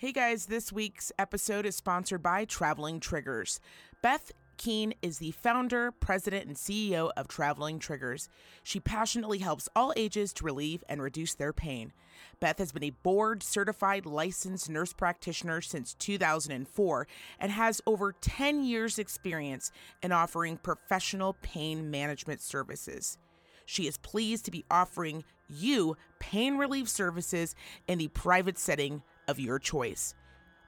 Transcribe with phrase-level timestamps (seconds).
[0.00, 3.58] Hey guys, this week's episode is sponsored by Traveling Triggers.
[4.00, 8.28] Beth Keene is the founder, president, and CEO of Traveling Triggers.
[8.62, 11.92] She passionately helps all ages to relieve and reduce their pain.
[12.38, 17.08] Beth has been a board certified licensed nurse practitioner since 2004
[17.40, 23.18] and has over 10 years' experience in offering professional pain management services.
[23.66, 27.56] She is pleased to be offering you pain relief services
[27.88, 30.14] in the private setting of your choice.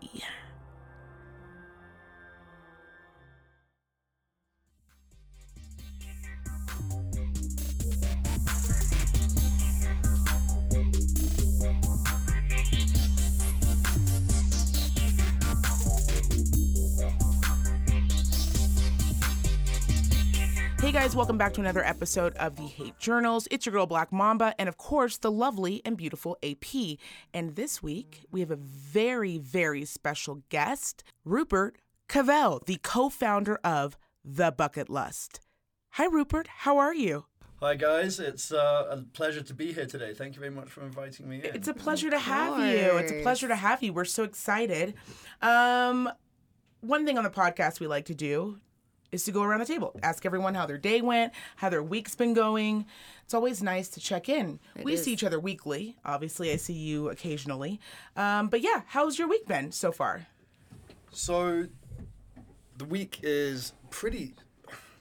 [20.84, 23.48] Hey guys, welcome back to another episode of the Hate Journals.
[23.50, 26.98] It's your girl Black Mamba, and of course, the lovely and beautiful AP.
[27.32, 33.58] And this week, we have a very, very special guest, Rupert Covell, the co founder
[33.64, 35.38] of The BucketLust.
[35.92, 36.48] Hi, Rupert.
[36.48, 37.24] How are you?
[37.60, 40.12] Hi guys, it's uh, a pleasure to be here today.
[40.12, 41.56] Thank you very much for inviting me in.
[41.56, 42.98] It's a pleasure to have you.
[42.98, 43.94] It's a pleasure to have you.
[43.94, 44.92] We're so excited.
[45.40, 46.10] Um,
[46.82, 48.58] one thing on the podcast we like to do
[49.14, 52.14] is to go around the table, ask everyone how their day went, how their week's
[52.14, 52.84] been going.
[53.24, 54.58] It's always nice to check in.
[54.82, 55.04] we is.
[55.04, 55.96] see each other weekly.
[56.04, 57.80] Obviously, I see you occasionally.
[58.16, 60.26] Um, but yeah, how's your week been so far?
[61.10, 61.68] So,
[62.76, 64.34] the week is pretty.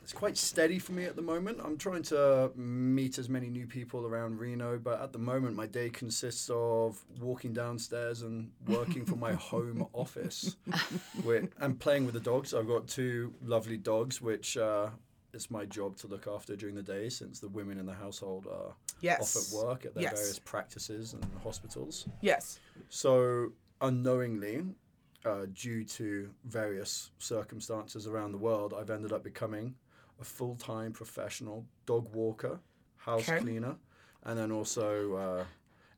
[0.04, 1.60] It's quite steady for me at the moment.
[1.64, 5.66] I'm trying to meet as many new people around Reno, but at the moment, my
[5.66, 10.58] day consists of walking downstairs and working from my home office
[11.24, 12.54] with, and playing with the dogs.
[12.54, 14.90] I've got two lovely dogs, which uh,
[15.34, 18.46] it's my job to look after during the day since the women in the household
[18.48, 19.36] are Yes.
[19.38, 20.20] off at work at their Yes.
[20.20, 22.08] various practices and hospitals.
[22.20, 22.60] Yes.
[22.90, 24.66] So, unknowingly,
[25.26, 29.76] uh, due to various circumstances around the world, I've ended up becoming
[30.24, 32.60] a full time professional dog walker,
[32.98, 33.40] house Okay.
[33.40, 33.76] cleaner,
[34.24, 35.44] and then also uh,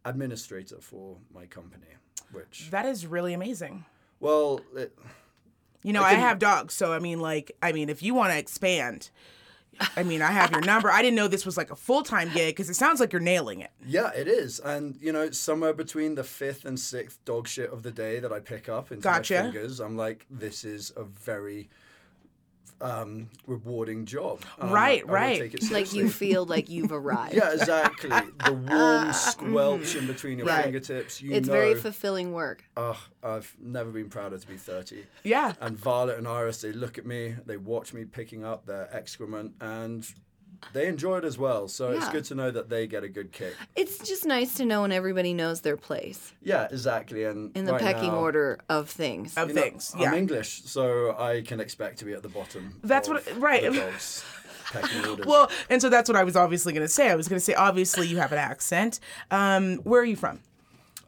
[0.03, 1.91] administrator for my company.
[2.31, 3.85] Which, That is really amazing.
[4.19, 4.91] well, it,
[5.84, 8.31] You know, I I, have dogs, so I mean, like, I mean, if you want
[8.34, 9.12] to expand,
[9.96, 10.90] I mean, I have your number.
[10.90, 13.22] I didn't know this was like a full time gig because it sounds like you're
[13.34, 13.72] nailing it.
[13.85, 14.59] yeah, it is.
[14.59, 18.31] And, you know, somewhere between the fifth and sixth dog shit of the day that
[18.31, 19.35] I pick up into Gotcha.
[19.35, 21.69] my fingers, I'm like, this is a very
[22.81, 24.41] um, rewarding job.
[24.59, 25.40] Um, Right, I will right.
[25.40, 27.34] take it Like you feel like you've arrived.
[27.36, 28.09] Yeah, exactly.
[28.09, 30.63] The warm squelch in between your Right.
[30.66, 31.22] fingertips.
[31.22, 32.64] You It's know, very fulfilling work.
[32.78, 35.06] Ugh, I've never been prouder to be 30.
[35.24, 35.53] Yeah.
[35.62, 39.53] And Violet and Iris, they look at me, they watch me picking up their excrement,
[39.62, 40.06] and
[40.74, 41.68] they enjoy it as well.
[41.68, 43.56] So it's good to know that they get a good kick.
[43.76, 47.24] It's just nice to know when everybody knows their place Yeah, exactly.
[47.24, 49.38] And in the right pecking now, order of things.
[49.38, 49.94] Of you know, things.
[49.98, 52.80] I'm English, so I can expect to be at the bottom.
[52.84, 53.64] That's of what- right.
[53.64, 54.24] The dogs'
[55.26, 57.09] Well, and so that's what I was obviously going to say.
[57.09, 59.00] I was going to say, obviously, you have an accent.
[59.32, 60.40] Um, where are you from?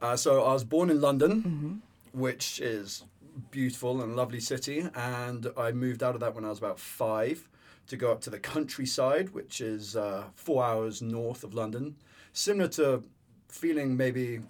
[0.02, 2.20] Uh, so I was born in London, Mm-hmm.
[2.22, 3.04] which is
[3.52, 7.50] beautiful and lovely city, and I moved out of that when I was about five
[7.88, 11.96] to go up to the countryside, which is uh, four hours north of London,
[12.34, 13.04] similar to
[13.48, 14.42] feeling maybe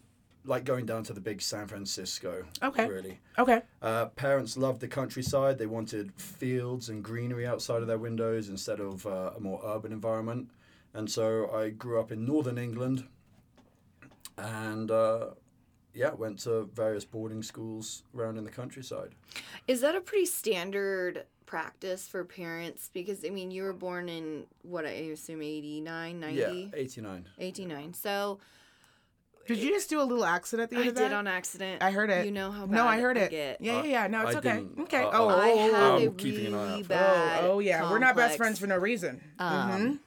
[0.43, 2.45] like going down to the big San Francisco.
[2.63, 2.87] Okay.
[2.87, 3.19] Really.
[3.37, 3.61] Okay.
[3.81, 5.57] Uh, parents loved the countryside.
[5.57, 9.91] They wanted fields and greenery outside of their windows instead of uh, a more urban
[9.91, 10.49] environment.
[10.93, 13.07] And so I grew up in northern England
[14.37, 15.31] and, uh,
[15.97, 19.15] yeah, went to various boarding schools around in the countryside.
[19.67, 22.89] Is that a pretty standard practice for parents?
[22.93, 26.37] Because, I mean, you were born in, what I assume, 89, 90?
[26.39, 27.25] Yeah, 89.
[27.39, 27.93] 89.
[27.93, 28.39] So
[29.47, 31.03] Did you just do a little accident at the end I of that?
[31.05, 31.81] I did on accident.
[31.81, 32.25] I heard it.
[32.25, 33.31] You know how bad No, I heard I it.
[33.31, 33.61] get.
[33.61, 34.07] Yeah, yeah, yeah.
[34.07, 34.53] No, it's I okay.
[34.57, 35.03] didn't- Okay.
[35.03, 37.43] uh, oh, I oh, have oh, I'm a keeping an eye really out bad.
[37.45, 37.89] oh, oh, yeah.
[37.89, 39.19] We're not best friends for no reason.
[39.39, 39.99] Um, Mhm.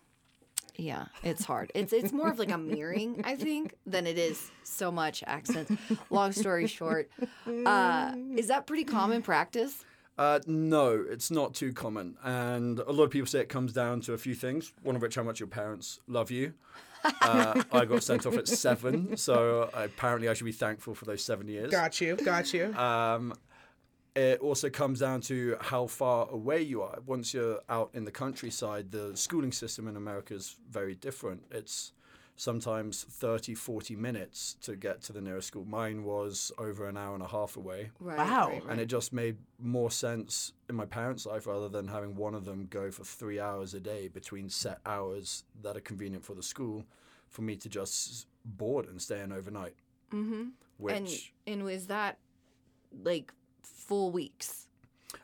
[0.81, 1.71] Yeah, it's hard.
[1.75, 5.71] It's it's more of like a mirroring, I think, than it is so much accents.
[6.09, 7.11] Long story short,
[7.67, 9.85] uh, is that pretty common practice?
[10.17, 12.17] Uh, no, it's not too common.
[12.23, 15.03] And a lot of people say it comes down to a few things, one of
[15.03, 16.55] which how much your parents love you.
[17.23, 21.23] Uh, I got sent off at seven, so apparently I should be thankful for those
[21.23, 21.71] seven years.
[21.71, 22.17] Got you.
[22.17, 22.75] Got you.
[22.75, 23.35] Um,
[24.20, 26.99] it also comes down to how far away you are.
[27.06, 31.43] Once you're out in the countryside, the schooling system in America is very different.
[31.50, 31.93] It's
[32.37, 35.64] sometimes 30, 40 minutes to get to the nearest school.
[35.67, 37.90] Mine was over an hour and a half away.
[38.00, 38.49] Right, Wow.
[38.49, 38.70] right, right.
[38.72, 42.44] And it just made more sense in my parents' life rather than having one of
[42.46, 46.43] them go for three hours a day between set hours that are convenient for the
[46.43, 46.84] school
[47.28, 49.75] for me to just board and stay in overnight.
[50.12, 50.44] mm-hmm.
[50.78, 51.08] Which And
[51.52, 52.19] and was that
[53.05, 53.32] like
[53.70, 54.67] full weeks?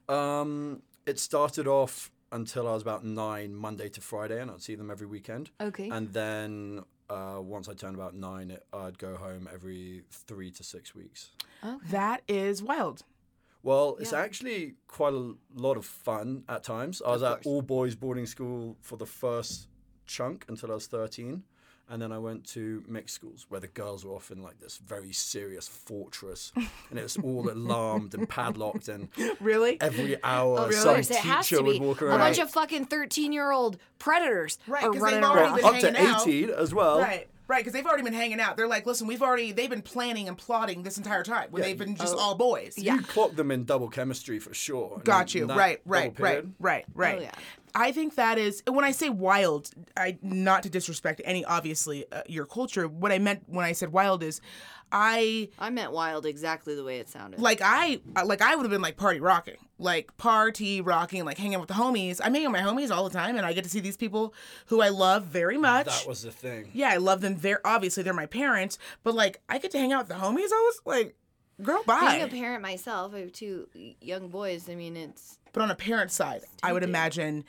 [0.09, 4.75] Um, it started off until I was about nine, Monday to Friday, and I'd see
[4.75, 5.51] them every weekend.
[5.61, 5.89] Okay.
[5.89, 10.65] And then uh, once I turned about nine, it, I'd go home every three to
[10.65, 11.31] six weeks.
[11.65, 11.77] okay.
[11.91, 13.05] that is wild.
[13.63, 17.03] Well, it's actually quite a lot of fun at times.
[17.05, 19.67] I was at all boys boarding school for the first
[20.07, 21.43] chunk until I was 13.
[21.89, 25.13] And then I went to mixed schools where the girls were often like this very
[25.13, 26.53] serious fortress.
[26.91, 28.89] and it was all alarmed and padlocked.
[28.89, 29.09] And
[29.41, 29.81] Really?
[29.81, 32.17] every hour, oh, Of some course, it has teacher to be would walk around.
[32.21, 35.57] a bunch of fucking thirteen-year-old predators Right, are 'cause running they've already around.
[35.57, 36.21] been up to hanging out.
[36.29, 36.99] 18 as well.
[36.99, 38.57] Right, right, because they've already been hanging out.
[38.57, 41.49] They're like, listen, we've already they've been planning and plotting this entire time.
[41.53, 42.75] When Yeah, they've been just oh, all boys.
[42.77, 42.95] yeah.
[42.97, 45.01] You clock them in double chemistry for sure.
[45.05, 45.47] Got you.
[45.47, 47.19] that Right, right, right, right, right.
[47.19, 47.31] Oh, yeah.
[47.79, 49.71] I think that is when I say wild.
[49.97, 52.89] I not to disrespect any obviously uh, your culture.
[52.89, 54.41] What I meant when I said wild is,
[54.91, 57.39] I I meant wild exactly the way it sounded.
[57.39, 61.59] like I like I would have been like party rocking, like party rocking, like hanging
[61.61, 62.19] with the homies.
[62.25, 64.33] I'm hanging with my homies all the time, and I get to see these people
[64.67, 65.87] who I love very much.
[65.87, 66.71] That was the thing.
[66.73, 67.37] yeah, I love them.
[67.37, 70.49] Very obviously they're my parents, but like I get to hang out with the homies.
[70.51, 71.15] I was like,
[71.61, 72.13] girl, bye.
[72.13, 73.69] Being a parent myself, I have two
[74.01, 74.71] young boys.
[74.71, 77.43] I mean, it's but on a parent's side, I would imagine,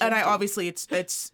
[0.00, 1.32] and I obviously it's it's.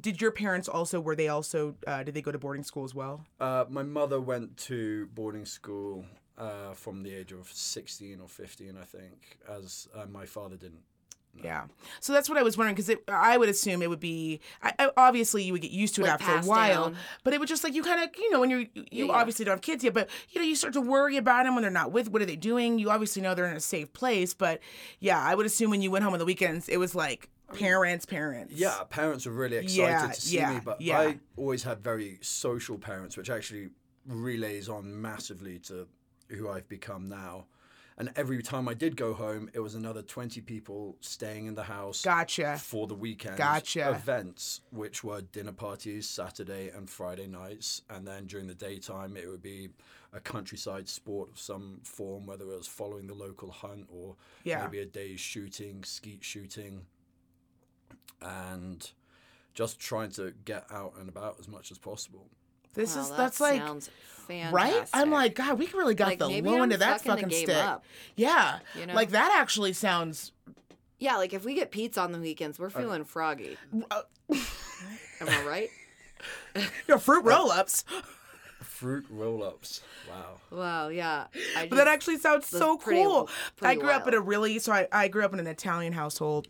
[0.00, 0.98] Did your parents also?
[0.98, 1.74] Were they also?
[1.86, 3.26] Uh, did they go to boarding school as well?
[3.38, 6.06] Uh, my mother went to boarding school
[6.38, 10.84] uh, from the age of 16 or 15, I think, as uh, my father didn't.
[11.34, 11.64] Yeah.
[12.00, 14.40] So that's what I was wondering because I would assume it would be.
[14.62, 16.96] I, I, obviously, you would get used to it Like after a while, down.
[17.24, 19.12] but it would just like you kind of you know when you're you Yeah, yeah.
[19.12, 21.62] obviously don't have kids yet, but you know you start to worry about them when
[21.62, 22.10] they're not with.
[22.10, 22.78] What are they doing?
[22.78, 24.60] You obviously know they're in a safe place, but
[25.00, 28.04] yeah, I would assume when you went home on the weekends, it was like parents,
[28.06, 28.52] parents.
[28.54, 30.98] Yeah, parents were really excited Yeah, to see yeah, me, but yeah.
[31.00, 33.70] I always had very social parents, which actually
[34.06, 35.86] relays on massively to
[36.28, 37.46] who I've become now.
[37.98, 41.62] And every time I did go home, it was another 20 people staying in the
[41.64, 42.56] house Gotcha.
[42.58, 43.90] for the weekend Gotcha.
[43.90, 47.82] events, which were dinner parties Saturday and Friday nights.
[47.90, 49.68] And then during the daytime, it would be
[50.14, 54.64] a countryside sport of some form, whether it was following the local hunt or Yeah.
[54.64, 56.86] maybe a day's shooting, skeet shooting,
[58.20, 58.90] and
[59.54, 62.26] just trying to get out and about as much as possible.
[62.74, 63.90] This wow, is that that's like sounds
[64.26, 64.54] fantastic.
[64.54, 64.88] right.
[64.94, 65.58] I'm like God.
[65.58, 67.56] We really got Like, the low I'm end of that fucking the game stick.
[67.56, 67.84] up,
[68.16, 68.58] Yeah.
[68.78, 68.94] you know?
[68.94, 70.32] Like that actually sounds.
[70.98, 73.56] yeah, like if we get pizza on the weekends, we're feeling froggy.
[73.90, 74.02] Uh,
[75.20, 75.68] Am I right?
[76.56, 77.84] you know, fruit roll-ups.
[78.62, 79.80] Fruit roll ups.
[80.08, 80.38] Wow.
[80.50, 81.26] Wow, yeah.
[81.56, 83.28] I But that actually sounds that's so pretty- cool.
[83.28, 85.92] I pretty grew up in a really so I, I grew up in an Italian
[85.92, 86.48] household,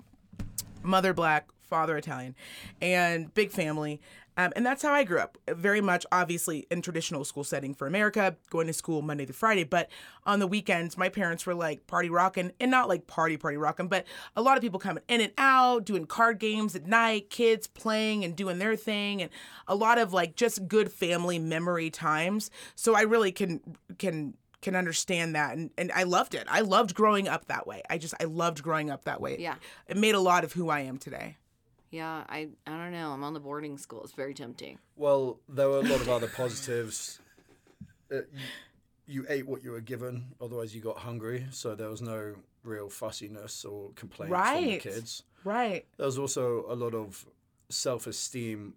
[0.83, 2.35] mother black, father Italian,
[2.81, 4.01] and big family.
[4.37, 5.39] Um, and that's how I grew up.
[5.48, 9.65] Very much, obviously, in traditional school setting for America, going to school Monday to Friday.
[9.65, 9.91] But
[10.24, 13.89] on the weekends, my parents were like party rocking, and not like party party rocking,
[13.89, 17.67] but a lot of people coming in and out, doing card games at night, kids
[17.67, 19.31] playing and doing their thing, and
[19.69, 22.51] a lot of like just good family memory times.
[22.74, 23.60] So I really can
[23.98, 26.46] can can understand that and, and I loved it.
[26.48, 27.82] I loved growing up that way.
[27.91, 29.36] I just I loved growing up that way.
[29.39, 29.56] Yeah.
[29.89, 31.36] It made a lot of who I am today.
[31.93, 33.11] Yeah, I I don't know.
[33.13, 34.03] I'm on the boarding school.
[34.03, 34.79] It's very tempting.
[34.96, 37.20] Well, there were a lot of other positives.
[38.11, 38.44] Uh, you,
[39.06, 41.46] you ate what you were given, otherwise you got hungry.
[41.51, 42.34] So there was no
[42.65, 44.81] real fussiness or complaints from the Right.
[44.81, 45.22] kids.
[45.44, 45.87] Right.
[45.99, 47.27] There was also a lot of
[47.69, 48.75] self-esteem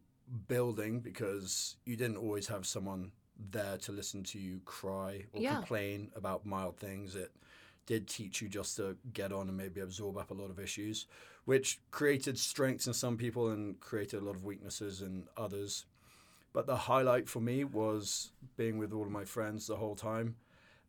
[0.47, 3.11] building because you didn't always have someone
[3.51, 5.55] there to listen to you cry or Yeah.
[5.57, 7.15] complain about mild things.
[7.15, 7.31] It
[7.85, 11.05] did teach you just to get on and maybe absorb up a lot of issues,
[11.45, 15.85] which created strengths in some people and created a lot of weaknesses in others.
[16.53, 20.35] But the highlight for me was being with all of my friends the whole time,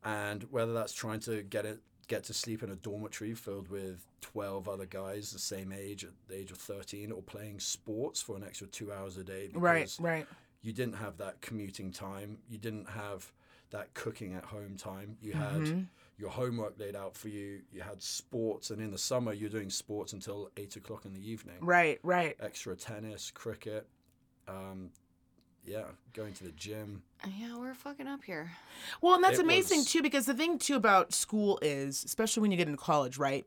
[0.04, 4.06] and whether that's trying to get it get to sleep in a dormitory filled with
[4.20, 8.36] 12 other guys the same age at the age of 13 or playing sports for
[8.36, 9.96] an extra two hours a day because Right.
[9.98, 10.26] Right.
[10.62, 13.32] you didn't have that commuting time you didn't have
[13.70, 15.80] that cooking at home time you had Mm-hmm.
[16.18, 17.60] Your homework laid out for you.
[17.72, 21.30] You had sports, and in the summer you're doing sports until eight o'clock in the
[21.30, 21.56] evening.
[21.60, 22.36] Right, right.
[22.40, 23.86] Extra tennis, cricket,
[24.48, 24.90] um,
[25.64, 27.02] yeah, going to the gym.
[27.38, 28.52] Yeah, we're fucking up here.
[29.02, 32.42] Well, and that's It amazing was- too because the thing too about school is, especially
[32.42, 33.44] when you get into college, right?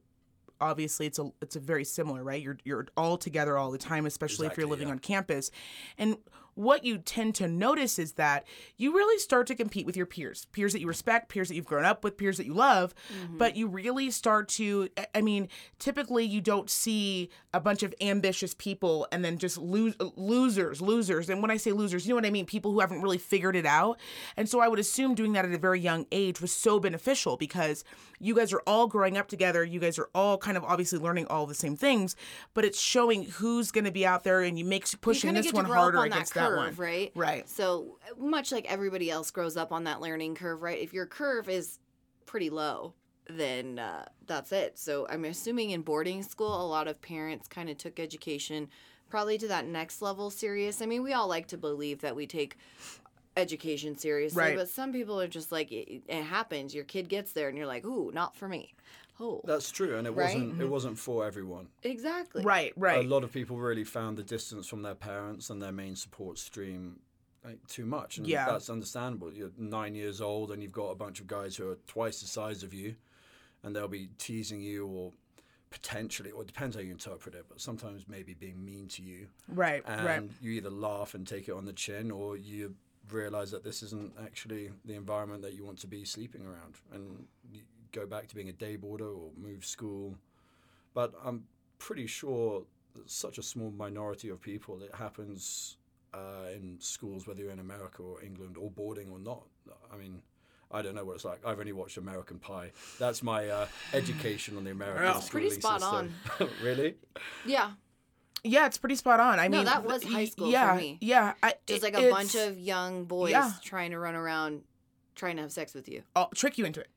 [0.62, 2.42] Obviously, it's a it's a very similar, right?
[2.42, 4.94] You're you're all together all the time, especially if you're living yeah.
[4.94, 5.52] on campus,
[5.98, 6.18] and
[6.56, 8.46] what you tend to notice is that
[8.78, 11.66] you really start to compete with your peers, peers that you respect, peers that you've
[11.66, 12.94] grown up with, peers that you love,
[13.38, 14.90] but you really start to.
[14.98, 15.48] I- I mean,
[15.80, 21.30] typically you don't see a bunch of ambitious people and then just lose losers, losers.
[21.30, 22.46] And when I say losers, you know what I mean?
[22.46, 24.00] People who haven't really figured it out.
[24.38, 27.38] And so I would assume doing that at a very young age was so beneficial
[27.38, 27.84] because
[28.20, 29.64] you guys are all growing up together.
[29.64, 32.16] You guys are all kind of obviously learning all the same things,
[32.54, 35.66] but it's showing who's going to be out there and you make pushing this one
[35.82, 36.68] harder on against that, one.
[36.70, 37.12] curve, right?
[37.16, 37.48] Right.
[37.50, 40.80] So much like everybody else grows up on that learning curve, right?
[40.80, 41.80] If your curve is
[42.26, 42.94] pretty low,
[43.30, 44.78] then uh, that's it.
[44.80, 48.70] So I'm assuming in boarding school, a lot of parents kind of took education
[49.10, 50.82] probably to that next level serious.
[50.82, 52.58] I mean, we all like to believe that we take
[53.38, 54.56] education seriously, Right.
[54.56, 56.76] but some people are just like, it, it happens.
[56.76, 58.74] Your kid gets there, and you're like, ooh, not for me.
[59.20, 60.26] Oh, That's true, and it Right?
[60.26, 60.70] wasn't it mm-hmm.
[60.70, 61.68] wasn't for everyone.
[61.84, 62.44] exactly.
[62.44, 63.06] Right, right.
[63.06, 66.38] A lot of people really found the distance from their parents and their main support
[66.38, 67.00] stream
[67.44, 68.46] like, too much, and Yeah.
[68.46, 69.34] that's understandable.
[69.34, 72.28] You're nine years old, and you've got a bunch of guys who are twice the
[72.28, 72.96] size of you,
[73.64, 75.14] and they'll be teasing you or
[75.70, 79.28] potentially, or it depends how you interpret it, but sometimes maybe being mean to you,
[79.48, 80.30] Right, and right.
[80.42, 82.76] you either laugh and take it on the chin, or you
[83.12, 87.28] realize that this isn't actually the environment that you want to be sleeping around, and
[87.52, 87.62] you
[87.92, 90.16] go back to being a day boarder or move school.
[90.94, 91.46] But I'm
[91.78, 92.64] pretty sure
[92.96, 95.78] that such a small minority of people it happens
[96.14, 99.44] uh, in schools, whether you're in America or England or boarding or not.
[99.94, 100.22] I mean.
[100.72, 101.44] I don't know what it's like.
[101.44, 102.74] I've only watched American Pie.
[103.00, 106.14] That's my uh, education on the American Well, schooling Pretty spot system.
[106.64, 106.94] really?
[107.44, 107.72] Yeah.
[108.44, 109.40] Yeah, it's pretty spot on.
[109.40, 111.00] I No, mean, that was high school for yeah, me.
[111.02, 113.52] Yeah, I, Just like a bunch of young boys yeah.
[113.64, 114.62] trying to run around
[115.16, 116.04] trying to have sex with you.
[116.16, 116.90] oh, trick you into it.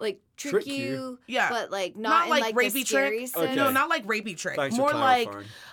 [0.00, 1.18] Like trick, Trick you, you?
[1.26, 1.48] Yeah.
[1.50, 3.18] but like not, Not in, like like, rapey the trick.
[3.28, 3.36] sense.
[3.36, 3.54] Okay.
[3.56, 4.54] No, not like rapey trick.
[4.56, 5.28] Thanks for More like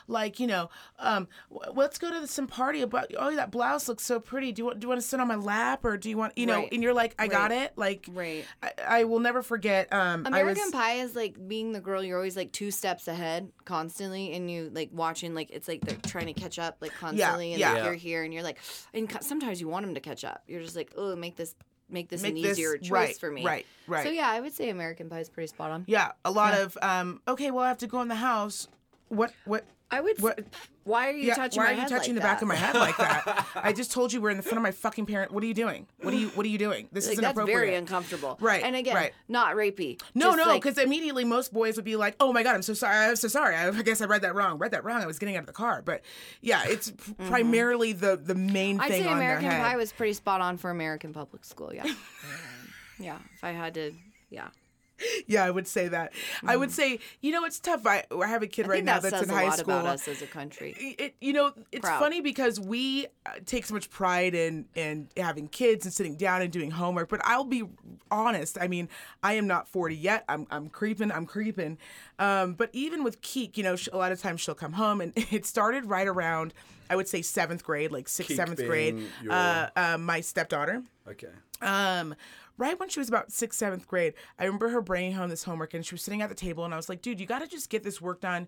[0.07, 3.07] like you know, um, w- let's go to some party about.
[3.17, 4.51] Oh, that blouse looks so pretty.
[4.51, 6.37] Do you want do you want to sit on my lap or do you want
[6.37, 6.55] you know?
[6.55, 6.69] Right.
[6.71, 7.73] And you're like, I got it.
[7.75, 8.45] Like, Right.
[8.63, 9.91] I, I will never forget.
[9.93, 12.03] Um, American I was, Pie is like being the girl.
[12.03, 15.97] You're always like two steps ahead constantly, and you like watching like it's like they're
[16.09, 17.69] trying to catch up like constantly, and yeah.
[17.69, 17.85] like Yeah.
[17.85, 18.57] you're here, and you're like,
[18.93, 20.43] and sometimes you want them to catch up.
[20.47, 21.53] You're just like, oh, make this
[21.89, 23.45] make this make an this easier choice right, for me.
[23.45, 24.05] Right, right.
[24.05, 25.83] So yeah, I would say American Pie is pretty spot on.
[25.87, 26.63] yeah, a lot Yeah.
[26.63, 27.21] of um.
[27.27, 28.67] Okay, well, I have to go in the house.
[29.09, 30.21] What what I would.
[30.21, 30.39] What-
[30.85, 32.75] Why are you yeah, touching why are you touching like the back of my head
[32.75, 33.47] like that?
[33.55, 35.31] I just told you we're in the front of my fucking parent.
[35.31, 35.87] What are you doing?
[36.01, 36.87] What are you What are you doing?
[36.91, 37.59] This Like, is that's inappropriate.
[37.59, 38.37] very uncomfortable.
[38.39, 39.11] Right, And again, right.
[39.27, 39.99] not rapey.
[40.13, 42.61] no, Just, no, like, because immediately most boys would be like, "Oh my god, I'm
[42.61, 42.95] so sorry.
[43.07, 43.55] I'm so sorry.
[43.55, 44.59] I guess I read that wrong.
[44.59, 45.01] Read that wrong.
[45.01, 46.01] I was getting out of the car." But
[46.41, 48.81] yeah, it's p- primarily the the main Mm-hmm.
[48.81, 49.49] I'd say American.
[49.49, 51.73] Pie was pretty spot on for American public school.
[51.73, 51.85] Yeah.
[52.99, 53.17] yeah.
[53.35, 53.91] If I had to,
[54.29, 54.49] yeah.
[55.27, 56.13] yeah, I would say that.
[56.45, 57.85] I would say, you know, it's tough.
[57.85, 58.69] I, I have a kid Mm.
[58.69, 59.73] I right think now that that's says in a high lot school.
[59.79, 60.95] about us as a country.
[60.99, 61.99] it, you know, it's Proud.
[61.99, 66.41] funny because we uh, take so much pride in in having kids and sitting down
[66.41, 67.09] and doing homework.
[67.09, 67.63] But I'll be
[68.11, 68.57] honest.
[68.59, 68.89] I mean,
[69.23, 70.23] I am not forty yet.
[70.29, 71.11] I'm I'm creeping.
[71.11, 71.77] I'm creeping.
[72.19, 75.01] Um, but even with Keek, you know, sh- a lot of times she'll come home,
[75.01, 76.53] and it started right around
[76.89, 78.99] I would say seventh grade, like sixth, Keek seventh grade.
[79.23, 80.83] your- Uh, uh, my stepdaughter.
[81.07, 81.27] Okay.
[81.61, 82.15] Um,
[82.57, 85.73] right when she was about sixth, seventh grade, I remember her bringing home this homework
[85.73, 87.47] and she was sitting at the table and I was like, dude, you got to
[87.47, 88.47] just get this work done.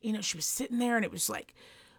[0.00, 1.54] You know, she was sitting there and it was like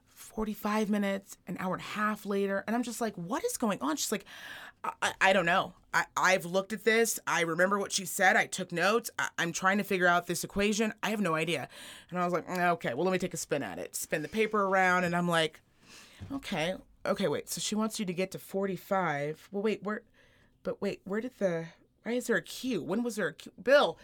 [0.08, 2.64] 45 minutes, an hour and a half later.
[2.68, 3.96] And I'm just like, what is going on?
[3.96, 4.26] She's like,
[5.02, 5.74] I, I, don't know.
[5.94, 7.20] I, I've looked at this.
[7.28, 8.36] I remember what she said.
[8.36, 9.10] I took notes.
[9.20, 10.94] I, I'm trying to figure out this equation.
[11.04, 11.68] I have no idea.
[12.10, 13.96] And I was like, "Mm, okay, well, let me take a spin at it.
[13.96, 15.04] Spin the paper around.
[15.04, 15.60] And I'm like,
[16.32, 16.76] okay,
[17.06, 17.50] okay, wait.
[17.50, 19.50] So she wants you to get to 45.
[19.52, 20.02] Well, wait, where,
[20.64, 21.66] but wait, where did the,
[22.04, 22.82] why is there a Q?
[22.82, 23.52] When was there a Q?
[23.62, 23.98] Bill,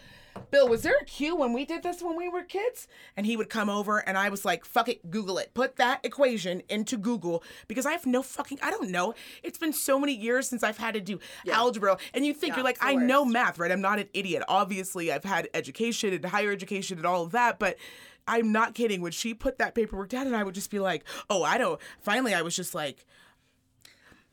[0.52, 2.88] Bill, was there a Q when we did this when we were kids?
[3.16, 5.54] And he would come over and I was like, fuck it, Google it.
[5.54, 9.14] Put that equation into Google because I have no fucking, I don't know.
[9.44, 11.20] It's been so many years since I've had to do
[11.50, 11.98] algebra.
[12.14, 13.72] And you think Yeah, you're like, I know math, right?
[13.72, 14.44] I'm not an idiot.
[14.50, 17.78] Obviously, I've had education and higher education and all of that, but
[18.28, 19.02] I'm not kidding.
[19.02, 21.80] When she put that paperwork down, and I would just be like, oh, I don't.
[22.02, 23.06] Finally, I was just like,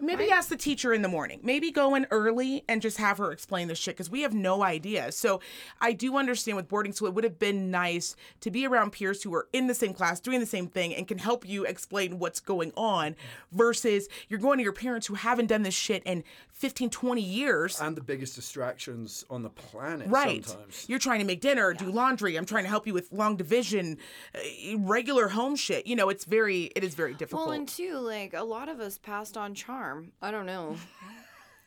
[0.02, 0.32] Maybe Right.
[0.32, 1.38] ask the teacher in the morning.
[1.44, 4.64] Maybe go in early and just have her explain the shit because we have no
[4.64, 5.12] idea.
[5.12, 5.40] So
[5.80, 9.22] I do understand with boarding school, it would have been nice to be around peers
[9.22, 12.18] who are in the same class, doing the same thing, and can help you explain
[12.18, 13.14] what's going on
[13.52, 17.80] versus you're going to your parents who haven't done this shit in 15, 20 years.
[17.80, 20.44] and the biggest distractions on the planet Right.
[20.44, 20.84] sometimes.
[20.88, 22.36] You're trying to make dinner, do laundry.
[22.36, 23.98] I'm trying to help you with long division,
[24.34, 24.38] uh,
[24.78, 25.86] regular home shit.
[25.86, 27.46] You know, it's very, it is very difficult.
[27.48, 29.91] Well, and two, like a lot of us passed on charm.
[30.20, 30.76] I don't know.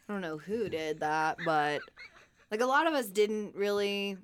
[0.07, 1.81] I don't know who did that, but
[2.51, 4.17] like a lot of us didn't really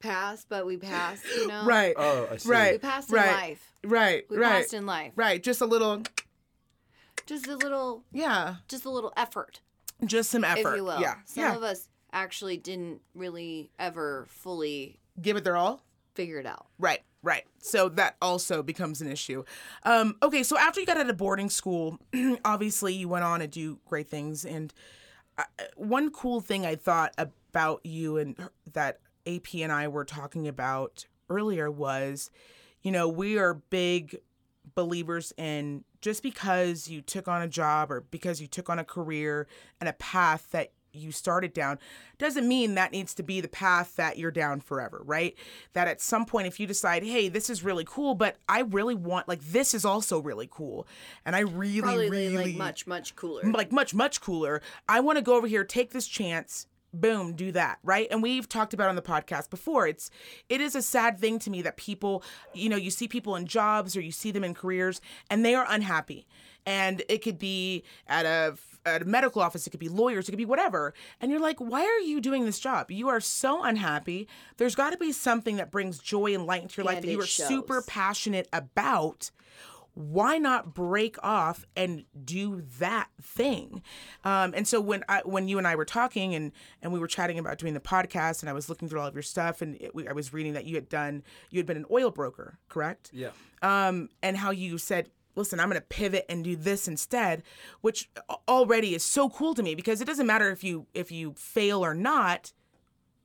[0.00, 1.62] pass, but we passed, you know?
[1.66, 1.94] right.
[1.96, 2.48] Oh, I see.
[2.48, 2.72] Right.
[2.72, 3.32] We passed in Right.
[3.32, 3.72] life.
[3.84, 4.24] right.
[4.30, 4.60] We right.
[4.62, 5.12] passed in life.
[5.16, 5.42] right.
[5.42, 6.02] Just a little,
[7.26, 8.56] Just a little yeah.
[8.68, 9.60] just a little effort,
[10.04, 10.70] Just some effort.
[10.72, 11.00] if you will.
[11.00, 11.16] Yeah.
[11.24, 11.56] Some yeah.
[11.56, 15.82] of us actually didn't really ever fully Give it their all.
[16.14, 16.66] figure it out.
[16.78, 17.44] Right, right.
[17.60, 19.44] So that also becomes an issue.
[19.84, 21.98] Um, okay, so after you got out of boarding school,
[22.44, 24.44] obviously you went on to do great things.
[24.44, 24.72] And
[25.36, 25.44] uh,
[25.76, 28.36] one cool thing I thought about you and
[28.72, 32.30] that AP and I were talking about earlier was,
[32.82, 34.18] you know, we are big
[34.74, 38.84] believers in just because you took on a job or because you took on a
[38.84, 39.46] career
[39.80, 41.78] and a path that you started down
[42.18, 45.36] doesn't mean that needs to be the path that you're down forever, right?
[45.72, 48.94] That at some point, if you decide, hey, this is really cool, but I really
[48.94, 50.86] want, like, this is also really cool.
[51.24, 53.42] And I really, Probably really, like much, much cooler.
[53.44, 57.52] like much much cooler i want to go over here take this chance boom do
[57.52, 60.10] that right and we've talked about on the podcast before it's
[60.48, 62.22] it is a sad thing to me that people
[62.54, 65.00] you know you see people in jobs or you see them in careers
[65.30, 66.26] and they are unhappy
[66.66, 68.56] and it could be at a
[68.88, 70.94] a medical office it could be lawyers it could be whatever.
[71.20, 72.90] And you're like why are you doing this job?
[72.90, 74.28] You are so unhappy.
[74.56, 77.20] There's got to be something that brings joy and light into your life that you
[77.20, 79.30] it are super passionate about.
[79.94, 83.82] Why not break off and do that thing?
[84.22, 86.52] Um, and so when I, when you and I were talking and
[86.82, 89.14] and we were chatting about doing the podcast and I was looking through all of
[89.14, 91.76] your stuff and it, we, I was reading that you had done you had been
[91.76, 93.10] an oil broker correct?
[93.12, 93.30] Yeah.
[93.62, 97.42] um, and how you said listen i'm going to pivot and do this instead
[97.80, 98.10] which
[98.48, 101.82] already is so cool to me because it doesn't matter if you if you fail
[101.84, 102.52] or not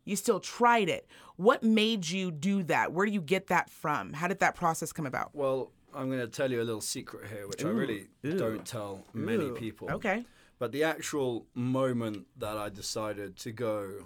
[0.05, 4.13] you still tried it what made you do that where do you get that from
[4.13, 7.29] how did that process come about Well, I'm going to tell you a little secret
[7.29, 8.37] here, which I really ooh.
[8.37, 9.89] don't tell many Ooh, people.
[9.91, 10.25] okay
[10.59, 14.05] But the actual moment that I decided to go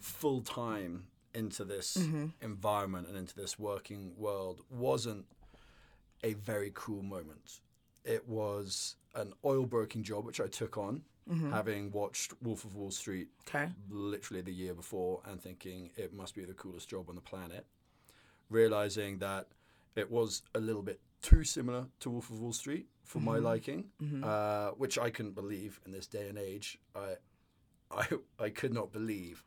[0.00, 2.26] full time into this Mm-hmm.
[2.40, 5.24] environment and into this working world wasn't
[6.22, 7.60] a very cool moment.
[8.04, 11.52] It was an oil broking job, which I took on, Mm-hmm.
[11.52, 16.34] having watched Wolf of Wall Street okay literally the year before and thinking it must
[16.34, 17.64] be the coolest job on the planet.
[18.50, 19.46] Realizing that
[19.94, 23.84] it was a little bit too similar to Wolf of Wall Street for my liking,
[24.24, 26.78] uh, which I couldn't believe in this day and age.
[26.96, 27.14] I,
[27.90, 28.06] I,
[28.40, 29.44] I could not believe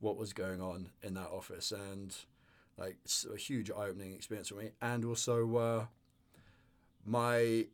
[0.00, 2.14] what was going on in that office, and
[2.76, 2.98] like
[3.32, 4.72] a huge eye-opening experience for me.
[4.82, 5.84] And also, uh,
[7.04, 7.66] my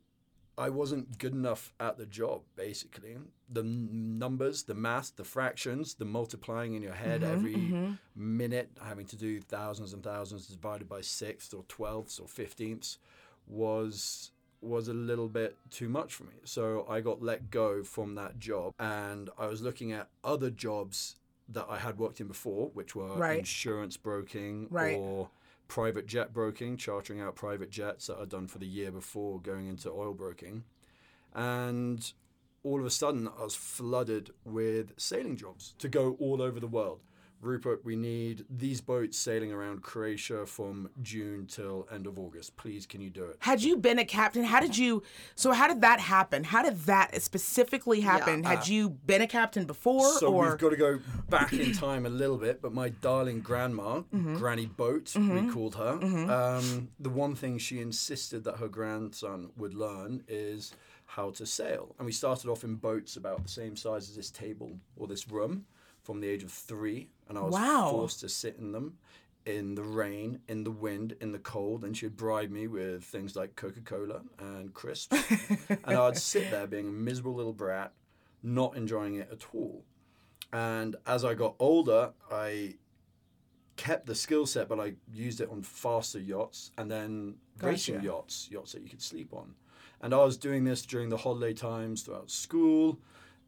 [0.57, 3.17] I wasn't good enough at the job, basically.
[3.49, 7.93] The n- numbers, the math, the fractions, the multiplying in your head mm-hmm, every mm-hmm.
[8.15, 12.97] minute, having to do thousands and thousands divided by sixths or twelfths or fifteenths
[13.47, 16.35] was was a little bit too much for me.
[16.43, 21.15] So I got let go from that job and I was looking at other jobs
[21.49, 23.39] that I had worked in before, which were Right.
[23.39, 24.97] insurance broking Right.
[24.97, 25.31] or
[25.71, 29.69] private jet broking, chartering out private jets that I'd done for the year before going
[29.69, 30.65] into oil broking.
[31.33, 32.11] And
[32.61, 36.67] all of a sudden, I was flooded with sailing jobs to go all over the
[36.67, 36.99] world.
[37.41, 42.55] Rupert, we need these boats sailing around Croatia from June till end of August.
[42.57, 43.37] Please, can you do it?
[43.39, 45.01] had you been a captain how did you
[45.35, 49.65] so how did that happen how did that specifically happen had you been a captain
[49.65, 50.99] before So or we've got to go
[51.29, 54.35] back in time a little bit, but my darling grandma, Mm-hmm.
[54.35, 55.93] Granny Boat, we called her.
[56.31, 60.73] Um, the one thing she insisted that her grandson would learn is
[61.05, 61.95] how to sail.
[61.97, 65.27] And we started off in boats about the same size as this table or this
[65.29, 65.65] room
[66.03, 67.09] from the age of three.
[67.31, 67.91] And I was Wow.
[67.91, 68.97] forced to sit in them
[69.45, 73.37] in the rain, in the wind, in the cold, and she'd bribe me with things
[73.37, 75.15] like Coca Cola and crisps.
[75.69, 77.93] and I'd sit there being a miserable little brat,
[78.43, 79.85] not enjoying it at all.
[80.51, 82.75] And as I got older, I
[83.77, 88.49] kept the skill set, but I used it on faster yachts and then racing yachts,
[88.51, 89.55] yachts that you could sleep on.
[90.01, 92.99] And I was doing this during the holiday times throughout school,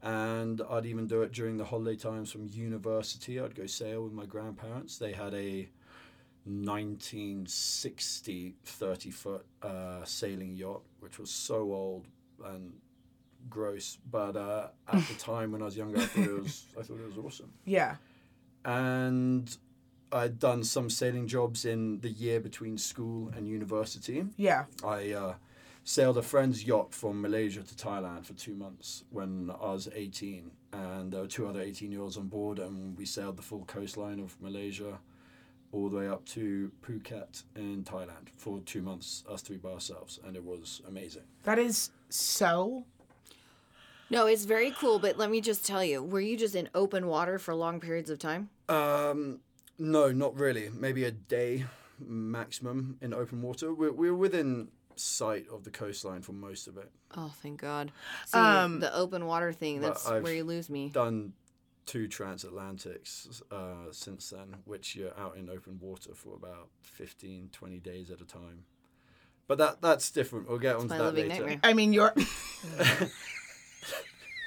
[0.04, 3.40] and I'd even do it during the holiday times from university.
[3.40, 4.98] I'd go sail with my grandparents.
[4.98, 5.70] They had a
[6.46, 12.06] 1960 30 foot uh, sailing yacht, which was so old
[12.44, 12.74] and
[13.50, 16.82] gross, but uh, at the time when I was younger, I thought it was I
[16.84, 17.54] thought it was awesome.
[17.64, 17.96] Yeah.
[18.66, 19.56] And
[20.12, 24.26] I'd done some sailing jobs in the year between school and university.
[24.36, 24.66] Yeah.
[24.84, 25.36] I uh,
[25.84, 30.52] sailed a friend's yacht from Malaysia to Thailand for two months when I was 18,
[30.72, 33.66] and there were two other 18 year olds on board, and we sailed the full
[33.66, 35.00] coastline of Malaysia
[35.72, 40.20] all the way up to Phuket in Thailand for two months, us three by ourselves,
[40.26, 41.24] and it was amazing.
[41.44, 42.86] That is so.
[44.10, 47.08] No, it's very cool, but let me just tell you, were you just in open
[47.08, 48.50] water for long periods of time?
[48.70, 49.40] Um,
[49.80, 50.70] no, not really.
[50.70, 51.66] Maybe a day
[52.00, 53.74] maximum in open water.
[53.74, 56.90] We're, we're within sight of the coastline for most of it.
[57.16, 57.92] Oh, thank God.
[58.28, 60.90] See, Um, the open water thing, that's I've where you lose me.
[60.90, 61.34] Done
[61.86, 67.80] two transatlantics uh, since then, which you're out in open water for about 15, 20
[67.80, 68.66] days at a time.
[69.48, 70.48] But that that's different.
[70.48, 71.42] We'll get onto my that living later.
[71.46, 71.60] nightmare.
[71.64, 72.14] I mean, you're.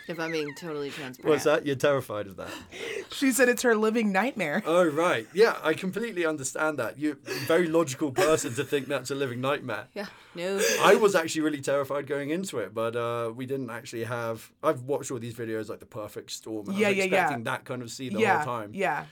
[0.09, 1.29] If I'm being totally transparent.
[1.31, 1.67] What's that?
[1.67, 2.49] You're terrified of that?
[3.13, 4.63] she said it's her living nightmare.
[4.67, 6.99] Oh right, yeah, I completely understand that.
[6.99, 9.87] You're a very logical person to think that's a living nightmare.
[9.95, 10.07] Yeah.
[10.35, 10.61] No.
[10.83, 14.51] I was actually really terrified going into it, but uh, we didn't actually have.
[14.63, 16.69] I've watched all these videos like the perfect storm.
[16.69, 17.21] And Yeah, I was yeah, yeah.
[17.23, 18.37] expecting that kind of sea the yeah.
[18.45, 19.05] whole time, Yeah.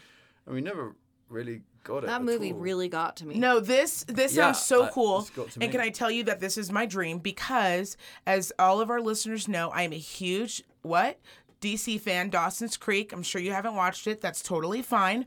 [0.47, 0.95] and we never
[1.31, 2.07] really got it.
[2.07, 2.59] that at movie all.
[2.59, 3.37] really got to me.
[3.39, 5.21] No, this this Yeah, sounds so I- cool.
[5.21, 5.81] it's got to And can.
[5.81, 9.71] I tell you that this is my dream because, as all of our listeners know,
[9.71, 11.19] I am a huge what
[11.65, 12.29] DC fan.
[12.29, 13.13] Dawson's Creek.
[13.13, 14.21] I'm sure you haven't watched it.
[14.21, 15.25] That's totally fine.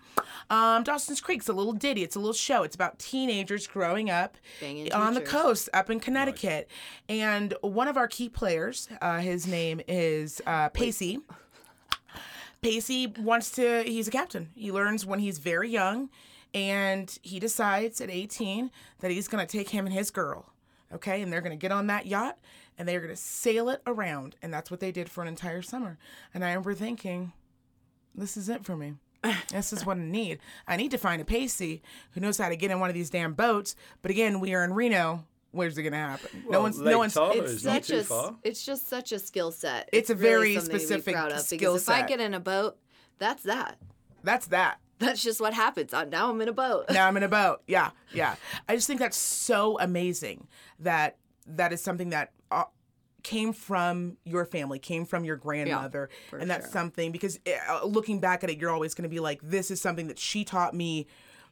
[0.51, 2.03] Um, Dawson's Creek's a little ditty.
[2.03, 2.61] It's a little show.
[2.61, 6.69] It's about teenagers growing up Banging on the coast up in Connecticut.
[7.09, 11.19] And one of our key players, uh, his name is uh, Pacey.
[12.61, 14.49] Pacey wants to, he's a captain.
[14.55, 16.09] He learns when he's very young,
[16.53, 20.51] and he decides at 18 that he's going to take him and his girl.
[20.93, 21.21] Okay.
[21.21, 22.37] And they're going to get on that yacht
[22.77, 24.35] and they're going to sail it around.
[24.41, 25.97] And that's what they did for an entire summer.
[26.33, 27.33] And I remember thinking,
[28.15, 28.93] this is it for me.
[29.49, 30.39] this is what I need.
[30.67, 33.09] I need to find a Pacey who knows how to get in one of these
[33.09, 33.75] damn boats.
[34.01, 35.25] But again, we are in Reno.
[35.51, 36.43] Where's it going to happen?
[36.49, 38.35] no one's, Lake no one's, Tahoe it's not such too a, far.
[38.43, 39.89] it's just such a skill set.
[39.91, 42.19] It's a really very something to be specific proud of, skill because if I get
[42.19, 42.77] in a boat,
[43.17, 43.77] that's that.
[44.23, 44.79] that's that.
[44.99, 45.93] That's just what happens.
[45.93, 46.85] I, now I'm in a boat.
[46.91, 47.61] now I'm in a boat.
[47.67, 48.35] Yeah, yeah.
[48.67, 50.47] I just think that's so amazing
[50.79, 52.63] that that is something that uh,
[53.23, 56.71] came from your family, came from your grandmother, for and that's sure.
[56.73, 59.81] something because uh, looking back at it, you're always going to be like, this is
[59.81, 61.07] something that she taught me.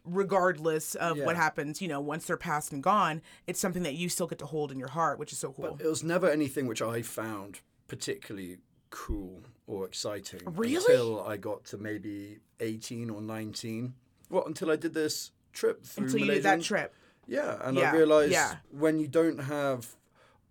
[0.08, 4.08] Regardless of what happens, you know, once they're past and gone, it's something that you
[4.08, 5.78] still get to hold in your heart, which is so cool.
[5.80, 8.60] It was never anything which I found particularly
[8.92, 10.76] cool or exciting Really?
[10.76, 13.96] until I got to maybe 18 or 19.
[14.30, 16.42] Well, until I did this trip through Until you Malaysia.
[16.44, 16.94] did that trip.
[17.26, 18.58] Yeah, and Yeah, I realized yeah.
[18.70, 19.96] when you don't have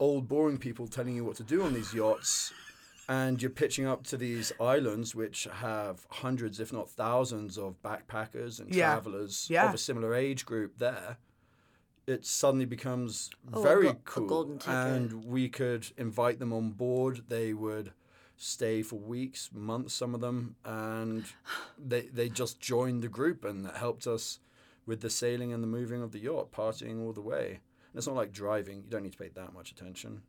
[0.04, 2.52] old boring people telling you what to do on these yachts
[3.08, 8.60] and you're pitching up to these islands which have hundreds if not thousands of backpackers
[8.60, 9.68] and Yeah, travelers yeah.
[9.68, 11.16] of a similar age group there
[12.06, 14.26] it suddenly becomes Oh, very go- a cool.
[14.26, 17.22] golden and we could invite them on board.
[17.28, 17.92] They would
[18.36, 21.24] stay for weeks months some of them and
[21.92, 24.38] they they just joined the group and that helped us
[24.86, 27.60] with the sailing and the moving of the yacht partying all the way
[27.94, 30.20] and it's not like driving you don't need to pay that much attention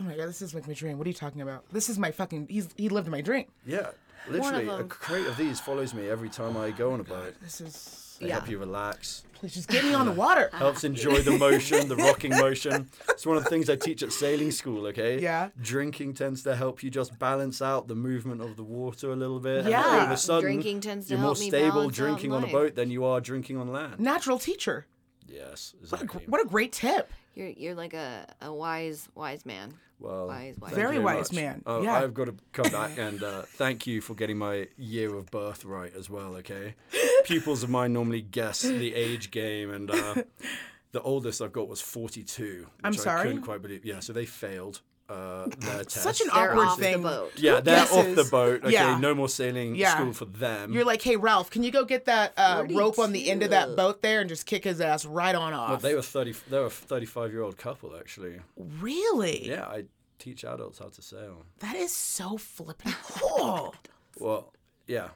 [0.00, 0.96] Oh my god, this is like my dream.
[0.96, 1.64] What are you talking about?
[1.72, 2.46] This is my fucking.
[2.48, 3.46] He's he lived my dream.
[3.66, 3.88] yeah
[4.28, 7.60] literally a crate of these follows me every time i go on a boat This
[7.60, 8.16] is.
[8.20, 8.34] they Yeah.
[8.34, 10.50] help you relax Please just get me on the water.
[10.52, 12.90] helps enjoy the motion, the rocking motion.
[13.08, 15.18] It's one of the things I teach at sailing school, okay?
[15.18, 15.48] Yeah.
[15.62, 19.40] Drinking tends to help you just balance out the movement of the water a little
[19.40, 19.60] bit.
[19.60, 19.82] And Yeah.
[19.82, 22.48] all of a sudden, Drinking tends to you're help more stable balance drinking on a
[22.48, 23.98] boat than you are drinking on land.
[23.98, 24.86] Natural teacher.
[25.28, 26.24] Yes, What a, exactly.
[26.26, 27.10] what a great tip.
[27.34, 29.74] You're you're like a, a wise wise man.
[30.00, 30.72] Well, Wise, wise.
[30.72, 31.62] Very wise man.
[31.66, 31.94] Oh, Yeah.
[32.00, 35.64] I've got to come back and uh, thank you for getting my year of birth
[35.64, 36.34] right as well.
[36.36, 36.74] Okay,
[37.24, 40.14] pupils of mine normally guess the age game, and uh,
[40.92, 42.66] the oldest I've got was forty-two.
[42.66, 43.22] Which I'm I sorry?
[43.22, 43.84] couldn't quite believe.
[43.84, 44.80] Yeah, so they failed
[45.10, 46.02] uh, their test.
[46.02, 47.02] Such an They're awkward thing.
[47.02, 47.32] boat.
[47.36, 48.62] yeah, they're off the boat.
[48.64, 48.98] Okay, Yeah.
[48.98, 49.94] no more sailing Yeah.
[49.96, 50.72] school for them.
[50.72, 53.50] You're like, hey Ralph, can you go get that uh, rope on the end of
[53.50, 55.68] that boat there and just kick his ass right on off?
[55.70, 56.34] well, they were thirty.
[56.48, 58.40] They were a thirty-five-year-old couple actually.
[58.56, 59.46] really?
[59.48, 59.84] Yeah, I
[60.18, 61.44] teach adults how to sail.
[61.60, 63.74] That is so flippin' cool.
[64.18, 64.52] Well,
[64.86, 65.08] yeah,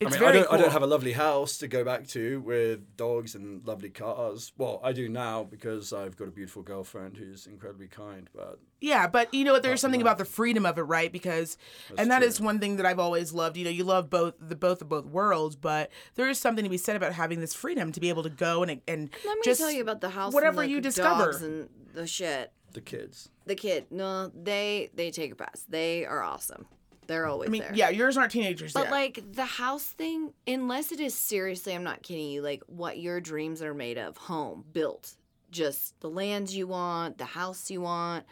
[0.00, 0.58] It's I mean, very I don't, cool.
[0.58, 4.52] I don't have a lovely house to go back to with dogs and lovely cars.
[4.56, 8.30] Well, I do now because I've got a beautiful girlfriend who's incredibly kind.
[8.32, 9.64] But Yeah, but you know what?
[9.64, 11.10] There's something about the freedom of it, right?
[11.10, 11.58] Because,
[11.96, 12.28] and that true.
[12.28, 13.56] is one thing that I've always loved.
[13.56, 16.70] You know, you love both the both of both worlds, but there is something to
[16.70, 19.42] be said about having this freedom to be able to go and and Let me
[19.44, 20.32] just tell you about the house.
[20.32, 21.32] whatever and the you discover.
[21.32, 22.52] dogs and the shit.
[22.72, 23.30] the kids.
[23.46, 25.64] The kid, no, they they take a pass.
[25.68, 26.66] They are awesome.
[27.08, 27.74] They're always I mean, there.
[27.74, 28.92] yeah, yours aren't teenagers But yet.
[28.92, 33.18] like the house thing, unless it is seriously, I'm not kidding you, like what your
[33.20, 35.14] dreams are made of, home, built,
[35.50, 38.26] just the lands you want, the house you want.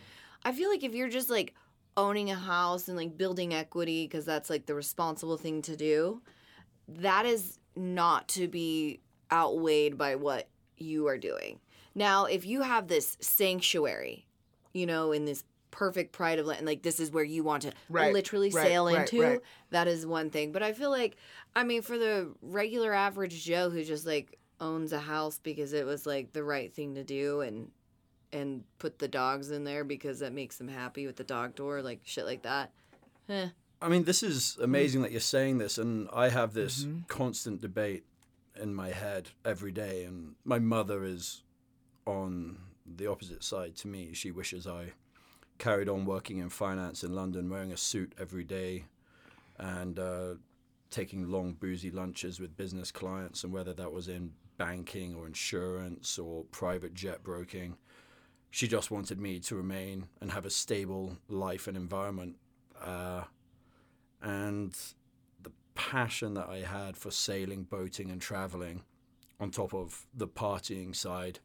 [0.45, 1.55] I feel like if you're just like
[1.97, 6.21] owning a house and like building equity because that's like the responsible thing to do,
[6.87, 9.01] that is not to be
[9.33, 11.61] outweighed by what you are doing.
[11.95, 14.27] Now, if you have this sanctuary,
[14.75, 15.45] you know, in this
[15.77, 18.87] perfect pride of land, like this is where you want to Right, literally right, sail
[18.87, 19.41] right, into, right.
[19.71, 20.51] that is one thing.
[20.51, 21.17] But I feel like,
[21.55, 25.85] I mean, for the regular average Joe who just like owns a house because it
[25.87, 27.71] was like the right thing to do and
[28.33, 31.83] and put the dogs in there because that makes them happy with the dog door,
[31.83, 32.73] like shit like that.
[33.29, 33.49] Eh.
[33.81, 37.01] I mean, this is amazing that you're saying this, and I have this Mm-hmm.
[37.09, 38.05] constant debate
[38.61, 40.05] in my head every day.
[40.05, 41.43] And my mother is
[42.07, 44.15] on the opposite side to me.
[44.15, 44.93] She wishes I
[45.59, 48.85] carried on working in finance in London, wearing a suit every day,
[49.59, 50.35] and uh,
[50.91, 56.19] taking long boozy lunches with business clients, and whether that was in banking or insurance
[56.19, 57.77] or private jet broking.
[58.51, 62.37] She just wanted me to remain and have a stable life and environment.
[62.83, 63.25] Uh,
[64.23, 64.75] and
[65.43, 68.83] the passion that I had for sailing, boating, and traveling,
[69.39, 71.41] on top of the partying side,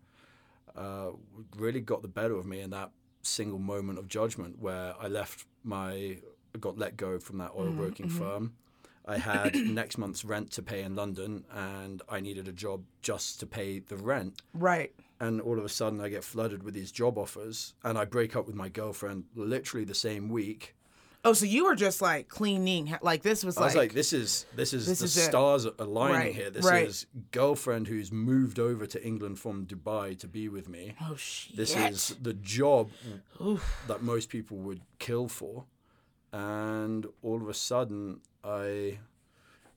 [0.76, 1.10] uh,
[1.58, 2.92] really got the better of me in that
[3.24, 6.18] single moment of judgment where I left my,
[6.60, 8.20] got let go from that oil mm-hmm, broking mm-hmm.
[8.20, 8.54] firm.
[9.06, 13.40] I had next month's rent to pay in London, and I needed a job just
[13.40, 14.94] to pay the rent right.
[15.20, 18.36] and all of a sudden I get flooded with these job offers and I break
[18.36, 20.76] up with my girlfriend literally the same week.
[21.24, 24.12] Oh, so you were just like cleaning, like this was I like, was like, this
[24.12, 25.22] is this is This the is it.
[25.22, 26.50] stars aligning Right, here.
[26.50, 26.88] This right.
[26.88, 30.96] is girlfriend who's moved over to England from Dubai to be with me.
[31.00, 31.56] oh shit.
[31.56, 32.90] This is the job
[33.88, 35.66] that most people would kill for.
[36.34, 38.98] And all of a sudden I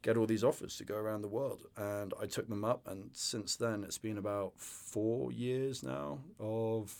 [0.00, 3.10] get all these offers to go around the world and I took them up and
[3.12, 6.94] since then it's been about 4 years now of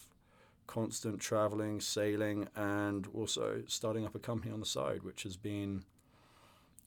[0.67, 5.85] constant traveling, sailing and also starting up a company on the side which has been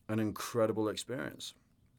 [0.10, 1.54] an incredible experience.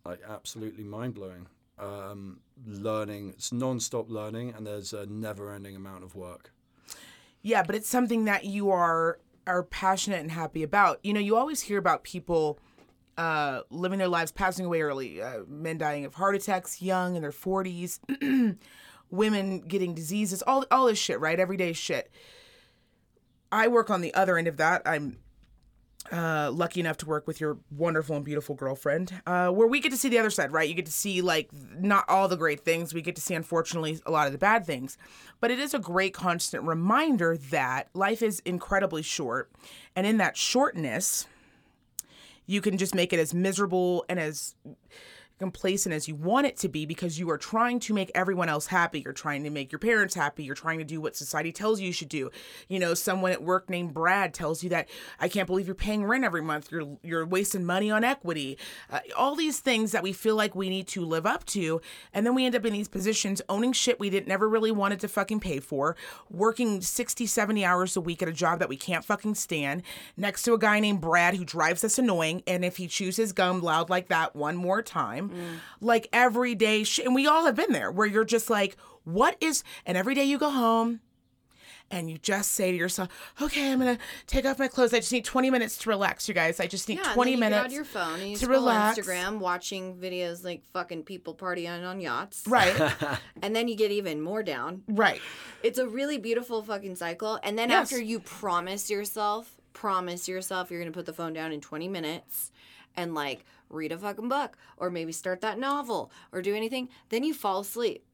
[0.05, 1.47] Like absolutely mind-blowing.
[1.79, 6.53] Um, learning, it's non-stop learning and there's a never-ending amount of work.
[7.43, 10.99] Yeah, but it's something that you are are passionate and happy about.
[11.03, 12.59] You know, you always hear about people
[13.17, 17.23] uh, living their lives passing away early, uh, men dying of heart attacks young in
[17.23, 17.99] their 40s,
[19.11, 21.39] women getting diseases, all all this shit, right?
[21.39, 22.11] Everyday shit.
[23.51, 24.83] I work on the other end of that.
[24.85, 25.19] I'm
[26.13, 29.91] uh, lucky enough to work with your wonderful and beautiful girlfriend, uh, where we get
[29.91, 30.69] to see the other side, right?
[30.69, 32.95] You get to see like not all the great things.
[32.95, 34.97] We get to see, unfortunately, a lot of the bad things.
[35.41, 39.51] But it is a great constant reminder that life is incredibly short,
[39.95, 41.27] and in that shortness,
[42.47, 44.55] you can just make it as miserable and as
[45.39, 48.67] complacent as you want it to be because you are trying to make everyone else
[48.67, 49.01] happy.
[49.01, 50.45] You're trying to make your parents happy.
[50.45, 52.31] You're trying to do what society tells you you should do.
[52.69, 54.89] You know, someone at work named Brad tells you that
[55.21, 56.71] I can't believe you're paying rent every month.
[56.71, 58.59] You're you're wasting money on equity.
[58.91, 61.81] Uh, all these things that we feel like we need to live up to,
[62.13, 65.01] and then we end up in these positions owning shit we didn't never really wanted
[65.01, 65.97] to fucking pay for,
[66.31, 69.83] working 60, 70 hours a week at a job that we can't fucking stand,
[70.17, 73.33] next to a guy named Brad who drives us annoying, and if he chews his
[73.33, 75.28] gum loud like that one more time,
[75.81, 77.07] like everyday shit.
[77.07, 80.25] And we all have been there where you're just like, what is, and every day
[80.25, 81.01] you go home
[81.91, 83.09] and you just say to yourself,
[83.41, 84.93] okay, I'm to take off my clothes.
[84.93, 86.61] I just need 20 minutes to relax, you guys.
[86.61, 87.75] I just need Yeah, 20 and then you minutes.
[87.75, 88.99] your phone and you to relax.
[88.99, 92.43] Instagram, watching videos like fucking people partying on yachts.
[92.47, 92.79] Right,
[93.43, 94.83] And then you get even more down.
[94.87, 95.23] right.
[95.63, 97.39] It's a really beautiful fucking cycle.
[97.43, 97.91] And then Yes.
[97.91, 102.51] after you promise yourself, promise yourself you're gonna put the phone down in 20 minutes
[102.99, 107.23] and like read a fucking book or maybe start that novel or do anything, then
[107.25, 108.05] you fall asleep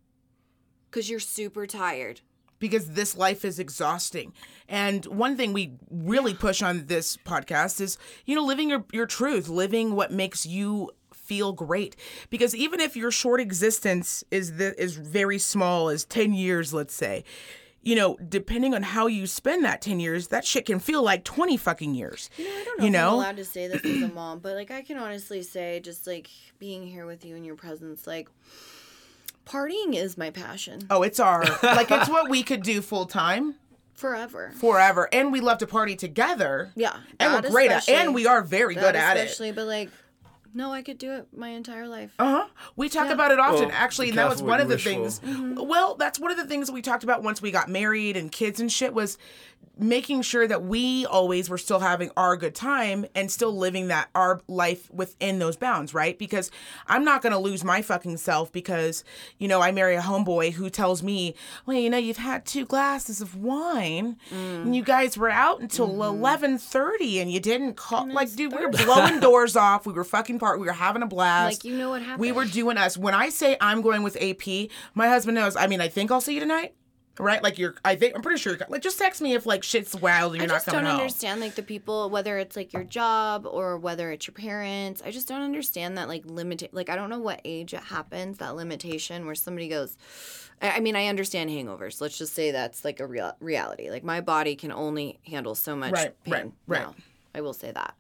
[0.91, 2.21] because you're super tired.
[2.61, 4.33] because this life is exhausting.
[4.69, 9.07] And one thing we really push on this podcast is, you know, living your, your
[9.07, 11.97] truth, living what makes you feel great.
[12.31, 16.95] Because even if your short existence is the, is very small, as 10 years, let's
[16.95, 17.25] say,
[17.85, 21.23] you know, depending on how you spend that 10 years, that shit can feel like
[21.25, 22.31] 20 fucking years.
[22.39, 23.09] You know, I don't know You if know?
[23.09, 26.07] I'm allowed to say this as a mom, but like I can honestly say, just
[26.07, 28.29] like being here with you in your presence, like
[29.47, 33.57] partying is my passion Oh, it's our, like, it's what we could do full time
[33.95, 34.53] forever.
[34.57, 35.09] forever.
[35.13, 36.73] And we love to party together.
[36.75, 39.25] Yeah, And we're great at And we are very good at it.
[39.27, 39.91] especially, but like
[40.57, 42.15] No, I could do it my entire life.
[42.19, 42.47] Uh huh.
[42.77, 43.15] We talk Yeah.
[43.15, 45.19] about it often, Well, actually, and that was one of the you wish things.
[45.19, 45.65] for.
[45.65, 48.61] Well, that's one of the things we talked about once we got married and kids
[48.61, 49.19] and shit was
[49.77, 54.09] making sure that we always were still having our good time and still living that
[54.15, 56.19] our life within those bounds, right?
[56.19, 56.51] Because
[56.87, 59.05] I'm not gonna lose my fucking self because
[59.39, 61.35] you know I marry a homeboy who tells me,
[61.67, 64.77] well, you know, you've had two glasses of wine and mm.
[64.77, 66.03] you guys were out until mm-hmm.
[66.03, 68.13] eleven thirty and you didn't call.
[68.13, 69.87] Like, dude, we were blowing doors off.
[69.87, 71.65] We were fucking We were having a blast.
[71.65, 72.21] Like, you know what happened.
[72.21, 72.97] We were doing us.
[72.97, 75.57] When I say I'm going with AP, my husband knows.
[75.57, 76.75] I mean, I think I'll see you tonight.
[77.17, 77.41] Right?
[77.45, 77.77] Like you're.
[77.85, 78.57] I think I'm pretty sure.
[78.57, 80.55] You're, like, just text me if like shit's wild and you're not.
[80.55, 80.97] I not just don't home.
[81.01, 85.01] understand like the people whether it's like your job or whether it's your parents.
[85.01, 88.39] I just don't understand that like limit like I don't know what age it happens
[88.39, 89.97] that limitation where somebody goes.
[90.61, 92.01] I I mean, I understand hangovers.
[92.01, 93.91] Let's just say that's like a real reality.
[93.91, 96.33] Like my body can only handle so much Right, pain.
[96.35, 96.81] right, right.
[96.83, 96.95] now.
[97.33, 97.95] I will say that.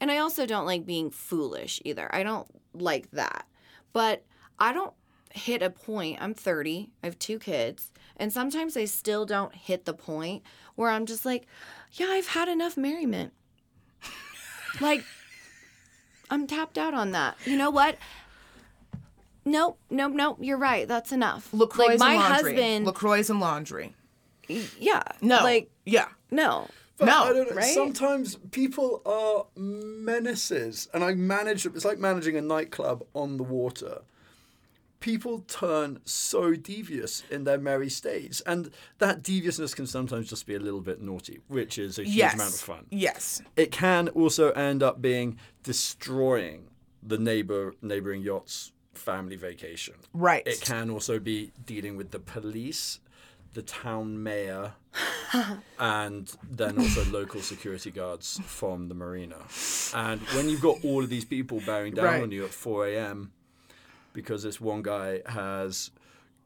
[0.00, 2.12] And I also don't like being foolish either.
[2.14, 3.46] I don't like that.
[3.92, 4.24] But
[4.58, 4.94] I don't
[5.32, 6.18] hit a point.
[6.20, 6.90] I'm 30.
[7.02, 7.92] I have two kids.
[8.16, 10.42] And sometimes I still don't hit the point
[10.74, 11.46] where I'm just like,
[11.92, 13.32] yeah, I've had enough merriment.
[14.80, 15.04] like,
[16.30, 17.36] I'm tapped out on that.
[17.44, 17.96] You know what?
[19.44, 20.38] Nope, nope, nope.
[20.40, 20.86] You're right.
[20.86, 21.48] That's enough.
[21.52, 22.52] Lacroix like my and laundry.
[22.52, 23.94] husband, Lacroix and laundry.
[24.78, 25.42] yeah, No.
[25.42, 26.08] like yeah.
[26.30, 26.68] no.
[27.00, 27.56] But No, I don't know.
[27.56, 27.74] right?
[27.74, 31.66] Sometimes people are menaces, and I manage.
[31.66, 34.02] It's like managing a nightclub on the water.
[35.00, 40.54] People turn so devious in their merry states, and that deviousness can sometimes just be
[40.54, 42.34] a little bit naughty, which is a huge Yes.
[42.34, 42.86] amount of fun.
[42.90, 43.40] Yes.
[43.56, 46.68] It can also end up being destroying
[47.02, 49.94] the neighbor neighboring yacht's family vacation.
[50.12, 50.46] Right.
[50.46, 53.00] It can also be dealing with the police,
[53.54, 54.72] the town mayor,
[55.78, 59.36] and then also local security guards from the marina.
[59.94, 62.22] And when you've got all of these people bearing down Right.
[62.22, 63.32] on you at 4 a.m.
[64.12, 65.90] because this one guy has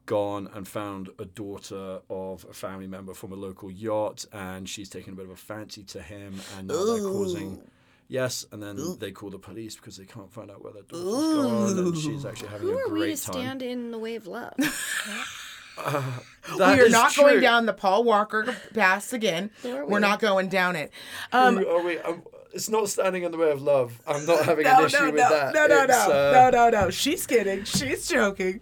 [0.05, 4.87] gone and found a daughter of a family member from a local yacht and she's
[4.87, 7.59] taken a bit of a fancy to him and now they're causing
[8.07, 11.73] yes and then they call the police because they can't find out where their daughter's
[11.73, 12.93] gone and she's actually having Who a great time.
[12.93, 14.53] Who are we to stand in the way of love?
[16.57, 19.49] That we are is not going down the Paul Walker pass again.
[19.63, 20.91] Nor are We're not going down it.
[21.31, 21.99] Um, Who are we?
[21.99, 22.21] I'm,
[22.53, 23.99] it's not standing in the way of love.
[24.07, 25.53] I'm not having no, an issue no, with no, that.
[25.55, 26.89] no, no, It's, no, uh, no, no, no.
[26.91, 27.63] She's kidding.
[27.63, 28.61] She's joking.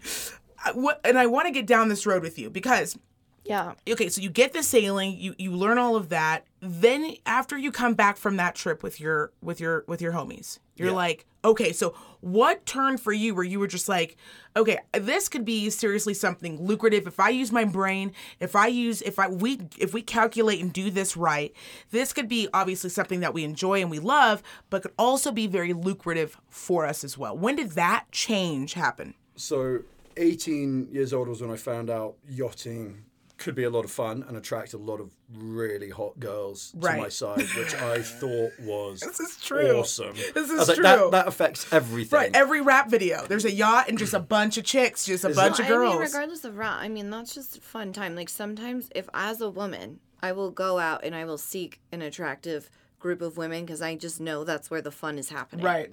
[0.63, 2.97] I, what, and I want to get down this road with you because
[3.45, 3.73] yeah.
[3.89, 6.45] okay, so you get the sailing, you you learn all of that.
[6.61, 10.59] Then after you come back from that trip with your with your with your homies,
[10.75, 10.93] you're Yeah.
[10.95, 14.15] like, okay, so what turned for you where you were just like,
[14.55, 19.01] okay, this could be seriously something lucrative if I use my brain, if I use
[19.01, 21.53] if I we if we calculate and do this right,
[21.91, 25.47] this could be obviously something that we enjoy and we love, but could also be
[25.47, 27.37] very lucrative for us as well.
[27.37, 29.15] When did that change happen?
[29.35, 29.79] So,
[30.15, 33.03] 18 years old was when I found out yachting
[33.43, 36.97] could be a lot of fun and attract a lot of really hot girls to
[36.97, 39.79] my side, which I thought was This is true.
[39.79, 40.13] awesome.
[40.15, 40.83] This I is was like, true.
[40.83, 42.17] That, that affects everything.
[42.17, 45.29] Right, every rap video, there's a yacht and just a bunch of chicks, just a
[45.29, 45.93] Is bunch it- of I girls.
[45.93, 48.15] mean, regardless of rap, I mean, that's just fun time.
[48.15, 52.01] Like sometimes, if as a woman, I will go out and I will seek an
[52.01, 55.65] attractive group of women because I just know that's where the fun is happening.
[55.65, 55.91] right.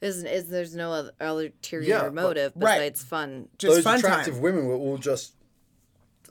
[0.00, 2.78] Is is there's no other ulterior Yeah, but- motive Right.
[2.78, 3.48] besides fun.
[3.58, 4.42] Just Those fun attractive time.
[4.42, 5.34] women were all just.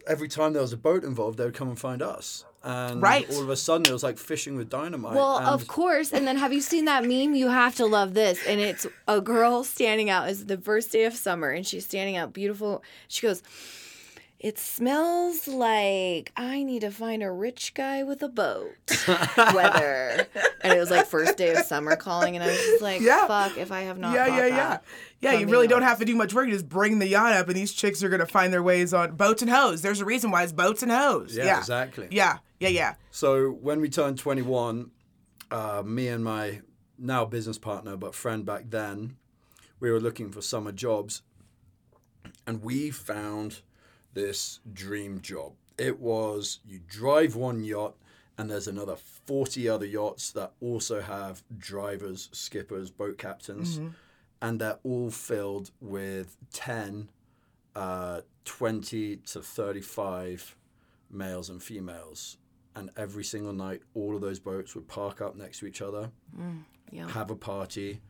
[0.07, 2.45] Every time there was a boat involved, they would come and find us.
[2.63, 3.27] And Right.
[3.31, 5.15] all of a sudden, it was like fishing with dynamite.
[5.15, 6.11] Well, and of course.
[6.13, 7.33] And then have you seen that meme?
[7.33, 8.39] You have to love this.
[8.45, 10.29] And it's a girl standing out.
[10.29, 12.83] It's the first day of summer, and she's standing out beautiful.
[13.07, 13.41] She goes,
[14.43, 18.71] It smells like I need to find a rich guy with a boat.
[19.37, 20.27] Weather.
[20.63, 23.25] And it was like first day of summer calling, and I was just like, Yeah.
[23.25, 24.13] fuck if I have not.
[24.13, 24.55] yeah, yeah, yeah.
[24.69, 24.83] that
[25.19, 26.45] Yeah, you coming really don't have to do much work.
[26.45, 29.15] You just bring the yacht up, and these chicks are gonna find their ways on
[29.15, 29.81] boats and hoes.
[29.81, 31.35] There's a reason why it's boats and hoes.
[31.35, 32.09] Yeah, exactly.
[32.11, 32.93] Yeah, yeah, yeah.
[33.09, 34.91] So when we turned 21,
[35.49, 36.61] uh, me and my
[36.99, 39.17] now business partner, but friend back then,
[39.79, 41.23] we were looking for summer jobs,
[42.45, 43.61] and we found
[44.13, 45.53] this dream job.
[45.77, 47.95] It was you drive one yacht,
[48.37, 53.79] and there's another 40 other yachts that also have drivers, skippers, boat captains,
[54.41, 57.09] and they're all filled with 10,
[57.75, 60.55] uh, 20 to 35
[61.09, 62.37] males and females.
[62.75, 66.09] And every single night, all of those boats would park up next to each other,
[66.91, 67.09] Yeah.
[67.09, 68.01] have a party.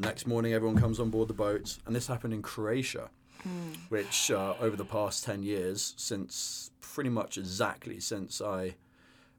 [0.00, 1.78] Next morning, everyone comes on board the boats.
[1.86, 3.10] And this happened in Croatia,
[3.88, 8.74] which uh, over the past 10 years, since pretty much exactly since I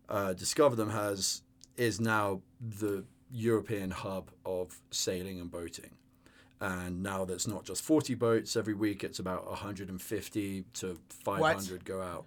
[0.07, 1.41] uh, discovered them, has
[1.77, 5.91] is now the European hub of sailing and boating.
[6.61, 12.01] And now there's not just 40 boats every week, it's about 150 to 500 go
[12.01, 12.25] out.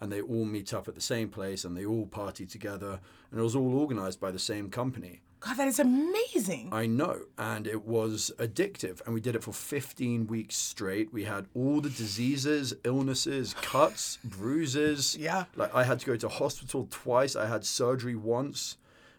[0.00, 3.00] And they all meet up at the same place and they all party together.
[3.30, 5.22] And it was all organized by the same company.
[5.44, 6.68] God, that is amazing.
[6.70, 7.22] I know.
[7.36, 9.04] And it was addictive.
[9.04, 11.12] And we did it for 15 weeks straight.
[11.12, 15.16] We had all the diseases, illnesses, cuts, bruises.
[15.22, 15.44] Yeah.
[15.56, 17.34] Like I had to go to hospital twice.
[17.36, 18.76] I had surgery once.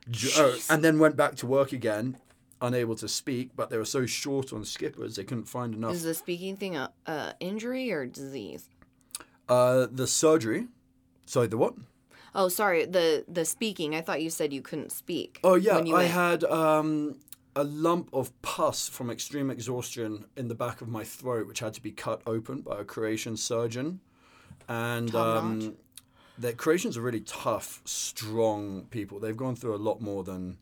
[0.09, 2.17] J- oh, and then went back to work again,
[2.61, 3.51] unable to speak.
[3.55, 5.93] But they were so short on skippers, they couldn't find enough.
[5.93, 8.69] Is the speaking thing a, a injury or disease?
[9.47, 10.67] Uh, the surgery.
[11.25, 11.75] Sorry, the what?
[12.35, 12.85] Oh, sorry.
[12.85, 13.95] The the speaking.
[13.95, 15.39] I thought you said you couldn't speak.
[15.43, 17.15] Oh yeah, I went- had um,
[17.55, 21.73] a lump of pus from extreme exhaustion in the back of my throat, which had
[21.75, 23.99] to be cut open by a Croatian surgeon.
[24.67, 25.75] And um,
[26.39, 29.19] the Croatians are really tough, strong people.
[29.19, 30.57] They've gone through a lot more than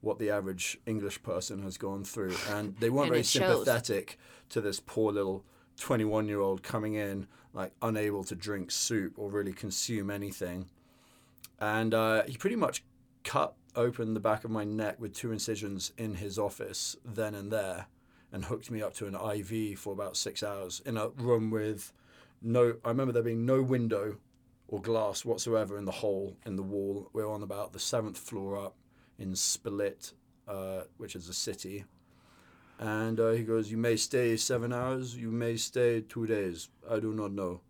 [0.00, 3.64] what the average English person has gone through, and they weren't And very it shows.
[3.64, 4.18] sympathetic
[4.50, 5.44] to this poor little
[5.76, 10.68] twenty-one-year-old coming in like unable to drink soup or really consume anything
[11.60, 12.84] and uh, he pretty much
[13.24, 17.52] cut open the back of my neck with two incisions in his office then and
[17.52, 17.86] there
[18.32, 21.92] and hooked me up to an IV for about six hours in a room with
[22.40, 24.16] no I remember there being no window
[24.68, 27.08] or glass whatsoever in the hole in the wall.
[27.12, 28.76] We are on about the seventh floor up
[29.18, 30.12] in Split,
[30.46, 31.86] uh, which is a city.
[32.78, 36.68] And uh, he goes, You may stay seven hours, you may stay two days.
[36.88, 37.62] I do not know.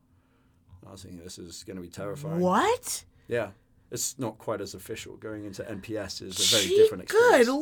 [0.86, 2.40] I was thinking, This is going to be terrifying.
[2.40, 3.04] What?
[3.28, 3.50] Yeah.
[3.90, 5.16] It's not quite as official.
[5.16, 7.46] Going into NHS is a very Gee, different experience.
[7.46, 7.52] Good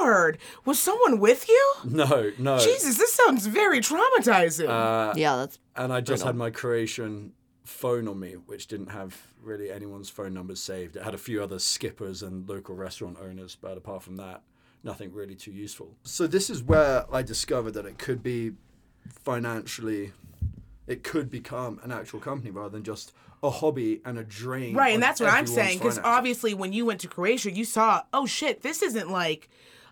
[0.00, 0.38] lord.
[0.64, 1.74] Was someone with you?
[1.84, 2.58] No, no.
[2.58, 4.68] Jesus, this sounds very traumatizing.
[4.68, 6.26] Uh, yeah, that's and I just Brutal.
[6.26, 7.32] had my Croatian
[7.64, 10.96] phone on me, which didn't have really anyone's phone numbers saved.
[10.96, 14.42] It had a few other skippers and local restaurant owners, but apart from that,
[14.82, 15.94] nothing really too useful.
[16.02, 18.52] So this is where I discovered that it could be
[19.08, 20.12] financially,
[20.90, 23.12] it could become an actual company rather than just
[23.44, 24.74] a hobby and a drain.
[24.74, 25.78] Right, and that's what I'm saying.
[25.78, 29.48] Because obviously, when you went to Croatia, you saw, oh shit, this isn't like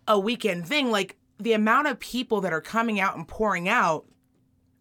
[0.08, 0.90] a weekend thing.
[0.90, 4.06] Like the amount of people that are coming out and pouring out,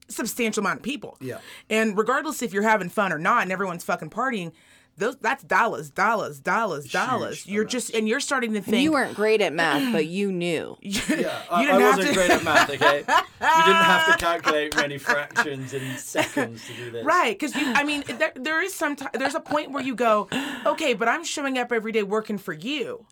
[0.08, 1.18] substantial amount of people.
[1.22, 1.38] Yeah.
[1.70, 4.54] And regardless if you're having fun or not, and everyone's fucking partying,
[4.98, 7.46] those that's dollars, dollars, dollars, dollars.
[7.46, 7.72] You're amounts.
[7.72, 10.76] just and you're starting to think you weren't great at math, but you knew.
[10.82, 12.70] you Yeah, I, didn't I have wasn't to- great at math.
[12.70, 17.06] Okay, you didn't have to calculate many fractions in seconds to do this.
[17.06, 19.94] Right, because you, I mean, there, there is some, ti there's a point where you
[19.96, 20.28] go,
[20.66, 23.06] okay, but I'm showing up every day working for you,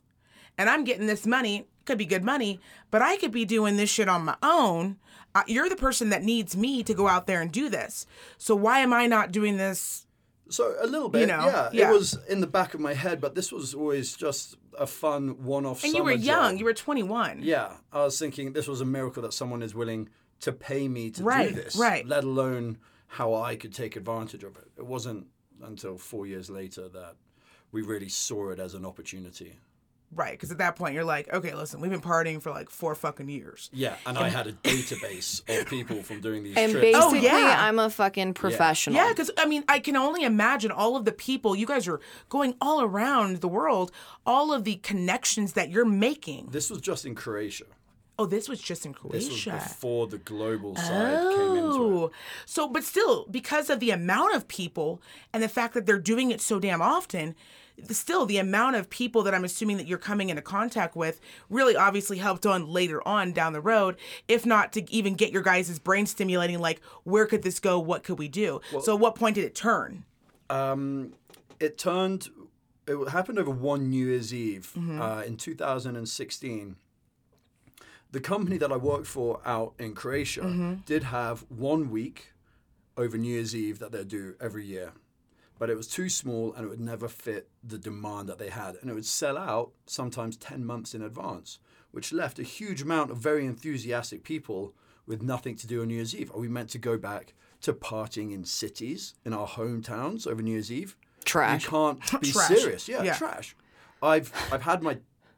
[0.57, 1.67] and I'm getting this money.
[1.85, 2.59] Could be good money,
[2.89, 4.97] but I could be doing this shit on my own.
[5.35, 8.07] Uh, you're the person that needs me to go out there and do this.
[8.39, 10.04] So why am I not doing this?
[10.49, 11.89] So a little bit, know, yeah, yeah.
[11.89, 15.43] It was in the back of my head, but this was always just a fun
[15.43, 15.83] one-off.
[15.83, 16.51] And you were young.
[16.53, 16.59] job.
[16.59, 17.39] You were 21.
[17.41, 20.09] Yeah, I was thinking this was a miracle that someone is willing
[20.41, 22.05] to pay me to Right, do this, right.
[22.05, 22.77] Let alone
[23.07, 24.67] how I could take advantage of it.
[24.77, 25.27] It wasn't
[25.63, 27.15] until four years later that
[27.71, 29.59] we really saw it as an opportunity.
[30.13, 32.95] Right, because at that point you're like, okay, listen, we've been partying for like four
[32.95, 33.69] fucking years.
[33.73, 36.97] Yeah, and I had a database of people from doing these And trips.
[36.97, 37.57] Oh, basically, yeah.
[37.59, 38.95] I'm a fucking professional.
[38.95, 41.99] Yeah, because I mean, I can only imagine all of the people you guys are
[42.29, 43.91] going all around the world,
[44.25, 46.47] all of the connections that you're making.
[46.51, 47.65] this was just in Croatia.
[48.17, 49.61] Oh, this was just in This was Croatia.
[49.67, 51.67] before the global side came into it.
[51.67, 52.11] Oh,
[52.45, 55.01] so but still, because of the amount of people
[55.33, 57.35] and the fact that they're doing it so damn often,
[57.89, 61.19] still the amount of people that I'm assuming that you're coming into contact with
[61.49, 63.97] really obviously helped on later on down the road,
[64.27, 67.79] if not to even get your guys' brain stimulating, like where could this go?
[67.79, 68.61] What could we do?
[68.81, 70.05] so, at what point did it turn?
[70.49, 71.13] Um,
[71.59, 72.29] it turned.
[72.87, 75.01] It happened over one New Year's Eve Mm-hmm.
[75.01, 76.75] uh, in 2016.
[78.11, 80.73] The company that I worked for out in Croatia Mm-hmm.
[80.85, 82.27] did have one week
[82.95, 84.93] over New Year's Eve that they'd do every year,
[85.59, 88.75] but it was too small and it would never fit the demand that they had,
[88.81, 91.59] and it would sell out sometimes 10 months in advance,
[91.91, 94.73] which left a huge amount of very enthusiastic people
[95.07, 96.31] with nothing to do on New Year's Eve.
[96.33, 100.51] Are we meant to go back to partying in cities in our hometowns over New
[100.51, 100.95] Year's Eve?
[101.23, 101.63] Trash.
[101.63, 102.47] You can't be Trash.
[102.47, 102.87] serious.
[102.87, 103.15] Yeah, Yeah.
[103.15, 103.55] trash.
[104.01, 104.97] I've I've had my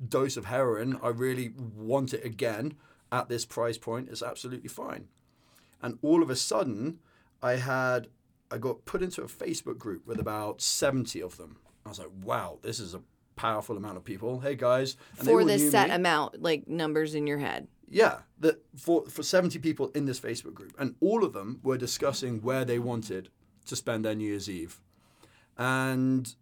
[0.09, 0.99] dose of heroin.
[1.03, 2.73] I really want it again
[3.11, 4.09] at this price point.
[4.09, 5.07] It's absolutely fine.
[5.81, 6.99] And all of a sudden,
[7.41, 8.07] I had
[8.51, 11.57] I got put into a Facebook group with about seventy of them.
[11.85, 13.01] I was like, wow, this is a
[13.35, 14.39] powerful amount of people.
[14.39, 15.95] Hey guys, and they For this set me.
[15.95, 17.67] amount, like numbers in your head.
[17.89, 21.77] Yeah, that for for seventy people in this Facebook group, and all of them were
[21.77, 23.29] discussing where they wanted
[23.65, 24.79] to spend their New Year's Eve,
[25.57, 26.35] and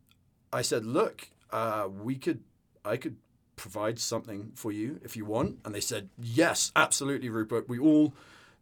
[0.53, 2.41] I said, look, uh, we could,
[2.85, 3.17] I could
[3.57, 5.59] provide something for you if you want.
[5.65, 7.67] And they said, yes, absolutely, Rupert.
[7.67, 8.13] We all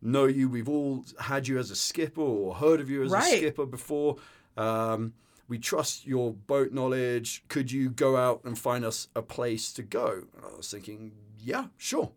[0.04, 0.50] know you.
[0.50, 3.34] We've all had you as a skipper or heard of you as Right.
[3.34, 4.18] a skipper before.
[4.58, 5.14] Um,
[5.48, 7.44] we trust your boat knowledge.
[7.48, 10.24] Could you go out and find us a place to go?
[10.36, 12.12] And I was thinking, yeah, sure.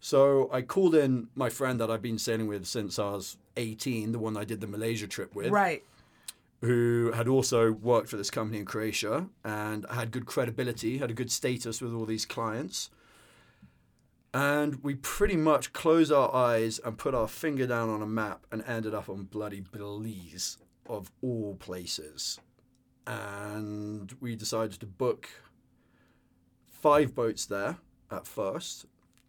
[0.00, 4.12] So I called in my friend that I've been sailing with since I was 18,
[4.12, 5.84] the one I did the Malaysia trip with Right.
[6.60, 11.14] who had also worked for this company in Croatia and had good credibility, had a
[11.14, 12.90] good status with all these clients.
[14.34, 18.46] And we pretty much closed our eyes and put our finger down on a map
[18.50, 20.56] and ended up on bloody Belize,
[20.86, 22.40] of all places.
[23.06, 25.28] And we decided to book
[26.70, 27.76] five boats there
[28.10, 28.86] at first.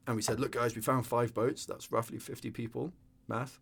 [0.08, 1.66] And we said, look, guys, we found five boats.
[1.66, 2.91] That's roughly 50 people,
[3.28, 3.60] math.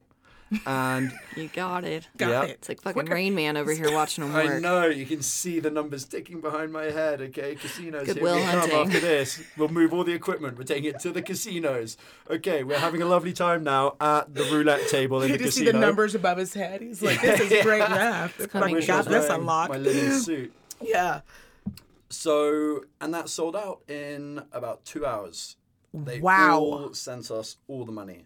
[0.65, 2.07] And You got it.
[2.17, 2.43] Got Yeah.
[2.43, 2.49] it.
[2.51, 4.49] It's like fucking Rain Man over here watching them work.
[4.49, 7.21] I know you can see the numbers ticking behind my head.
[7.21, 8.05] Okay, casinos.
[8.05, 8.79] Goodwill here we come hunting.
[8.87, 9.41] after this.
[9.57, 10.57] We'll move all the equipment.
[10.57, 11.95] We're taking it to the casinos.
[12.29, 15.57] Okay, we're having a lovely time now at the roulette table in You the just
[15.57, 15.79] see casino.
[15.79, 16.81] the numbers above his head.
[16.81, 18.39] He's like, "This is great math.
[18.39, 20.53] If I coming Wish I got this unlocked." My linen suit.
[20.81, 21.21] Yeah.
[22.09, 25.55] So, and that sold out in about two hours.
[25.93, 26.59] They Wow.
[26.59, 28.25] all sent us all the money.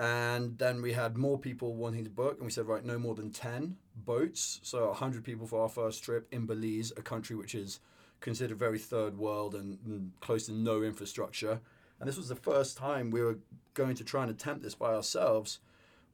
[0.00, 3.14] And then we had more people wanting to book, and we said, right, no more
[3.14, 4.58] than 10 boats.
[4.62, 7.80] So 100 people for our first trip in Belize, a country which is
[8.20, 11.60] considered very third world and, and close to no infrastructure.
[11.98, 13.40] And this was the first time we were
[13.74, 15.58] going to try and attempt this by ourselves.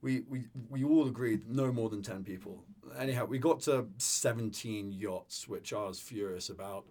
[0.03, 2.65] We, we, we all agreed no more than 10 people.
[2.99, 6.87] Anyhow, we got to 17 yachts, which I was furious about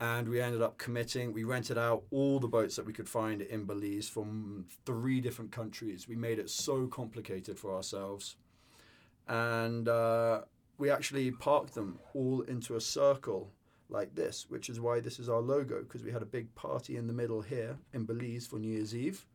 [0.00, 1.32] and we ended up committing.
[1.32, 5.50] We rented out all the boats that we could find in Belize from three different
[5.50, 6.06] countries.
[6.08, 8.36] We made it so complicated for ourselves,
[9.26, 10.42] and uh,
[10.78, 13.50] we actually parked them all into a circle
[13.90, 16.96] like this, which is why this is our logo because we had a big party
[16.96, 19.26] in the middle here in Belize for New Year's Eve,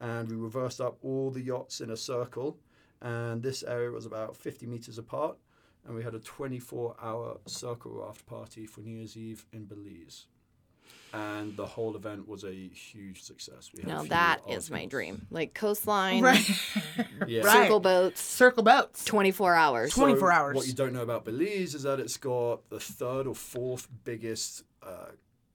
[0.00, 2.58] and we reversed up all the yachts in a circle,
[3.00, 5.38] and this area was about 50 meters apart
[5.86, 10.26] and we had a 24 hour circle raft party for New Year's Eve in Belize.
[11.12, 13.70] And the whole event was a huge success.
[13.74, 15.26] We had a Now few that is my dream.
[15.30, 16.48] Like coastline, Right.
[17.26, 17.42] Yeah.
[17.42, 17.62] Right.
[17.64, 19.04] circle boats, Circle boats.
[19.04, 19.92] 24 hours.
[19.92, 20.56] Twen- 24 hours.
[20.56, 24.62] What you don't know about Belize is that it's got the third or fourth biggest
[24.84, 25.06] uh,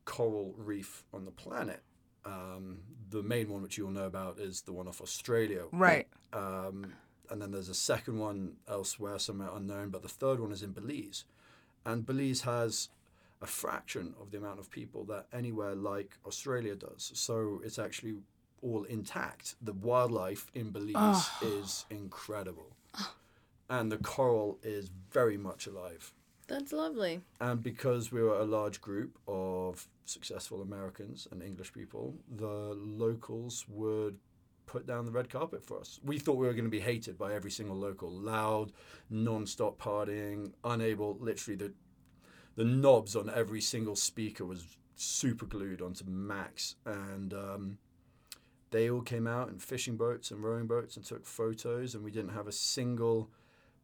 [0.04, 1.82] coral reef on the planet.
[2.26, 5.64] Um, the main one, which you'll know about, is the one off Australia.
[5.72, 6.08] Right.
[6.34, 6.92] Um,
[7.30, 10.72] and then there's a second one elsewhere, somewhere unknown, but the third one is in
[10.72, 11.26] Belize.
[11.86, 12.90] And Belize has
[13.42, 17.12] a fraction of the amount of people that anywhere like Australia does.
[17.14, 18.16] So it's actually
[18.62, 19.56] all intact.
[19.62, 21.40] The wildlife in Belize ah.
[21.44, 22.76] is incredible.
[23.70, 26.14] And the coral is very much alive.
[26.48, 27.22] That's lovely.
[27.42, 33.66] And because we were a large group of successful Americans and English people, the locals
[33.68, 34.18] would
[34.76, 36.02] put down the red carpet for us.
[36.04, 38.12] We thought we were going to be hated by every single local.
[38.12, 38.74] Loud,
[39.10, 41.74] non-stop partying, unable, literally the
[42.58, 47.78] the knobs on every single speaker was super glued onto max and um,
[48.72, 52.12] they all came out in fishing boats and rowing boats and took photos and we
[52.12, 53.30] didn't have a single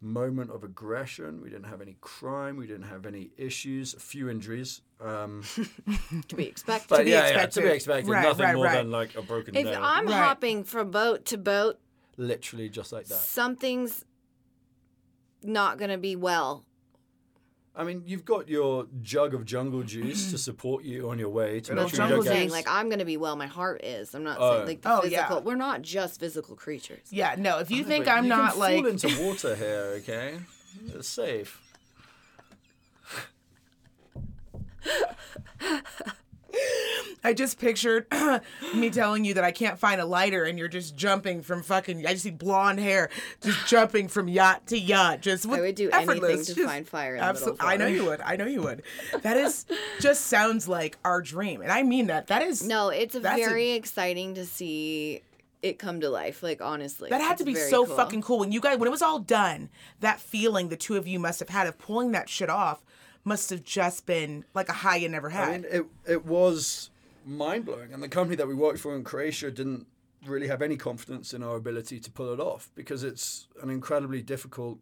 [0.04, 4.30] moment of aggression we didn't have any crime we didn't have any issues a few
[4.30, 5.44] injuries um,
[6.28, 6.90] To be expected.
[6.90, 7.76] but be yeah, yeah, to be expected.
[7.76, 8.78] expected Right, nothing right, more right.
[8.78, 10.14] than like a broken if nail I'm Right.
[10.16, 11.80] hopping from boat to boat,
[12.18, 14.04] literally just like that something's
[15.44, 16.66] not going to be well.
[17.74, 21.62] I mean, you've got your jug of jungle juice to support you on your way
[21.62, 23.38] to Good make sure you jungle don't get saying like I'm going to be well.
[23.38, 24.14] My heart is.
[24.14, 24.56] I'm not Oh.
[24.56, 25.28] saying like the Oh, yeah.
[25.28, 25.42] physical.
[25.44, 27.08] We're not just physical creatures.
[27.12, 29.94] Yeah, no, if you Oh, think I'm you not can like fall into water here,
[30.00, 30.40] okay?
[30.88, 31.62] It's safe.
[37.24, 38.08] I just pictured
[38.76, 42.06] me telling you that I can't find a lighter and you're just jumping from fucking
[42.06, 43.10] I just see blonde hair
[43.42, 47.16] just jumping from yacht to yacht just with I would do anything to find fire
[47.16, 47.66] in the Absolutely.
[47.66, 48.22] middle of I know you would.
[48.22, 48.82] I know you would.
[49.22, 49.66] That is
[50.00, 51.62] just sounds like our dream.
[51.62, 52.28] And I mean that.
[52.28, 55.22] That is No, it's That's a- very exciting to see
[55.62, 56.42] it come to life.
[56.42, 57.96] Like honestly, That had to be so cool.
[57.96, 58.40] fucking cool.
[58.40, 61.40] When you guys when it was all done, that feeling the two of you must
[61.40, 62.82] have had of pulling that shit off
[63.24, 65.50] must have just been like a high you never had.
[65.50, 66.90] I mean, it, it was
[67.26, 67.94] mind blowing.
[67.94, 69.86] And the company that we worked for in Croatia didn't
[70.26, 74.22] really have any confidence in our ability to pull it off because it's an incredibly
[74.22, 74.80] difficult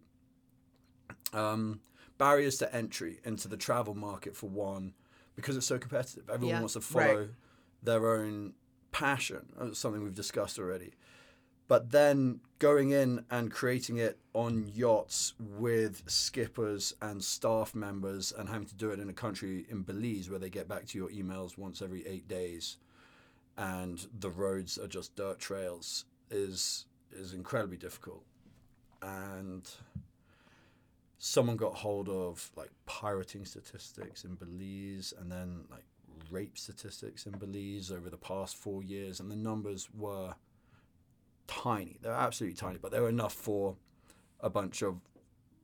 [1.34, 1.80] um,
[2.18, 4.94] barriers to entry into the travel market, for one,
[5.36, 6.30] because it's so competitive.
[6.30, 6.60] Everyone Yeah.
[6.60, 7.08] wants to Right.
[7.12, 7.30] follow
[7.84, 8.54] their own
[8.92, 9.54] passion.
[9.58, 10.94] That's something we've discussed already.
[11.70, 18.50] But then going in and creating it on yachts with skippers and staff members and
[18.50, 21.10] having to do it in a country in Belize where they get back to your
[21.10, 22.78] emails once every eight days
[23.56, 28.24] and the roads are just dirt trails is is incredibly difficult.
[29.02, 29.70] And
[31.20, 35.86] someone got hold of like pirating statistics in Belize and then like
[36.32, 40.34] rape statistics in Belize over the past four years, and the numbers were
[41.50, 41.98] tiny.
[42.02, 43.76] They're absolutely tiny, but they were enough for
[44.40, 45.02] a bunch of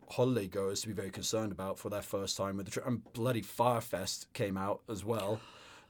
[0.09, 2.87] holiday goers to be very concerned about for their first time with the trip.
[2.87, 5.39] And bloody Fyre Fest came out as well,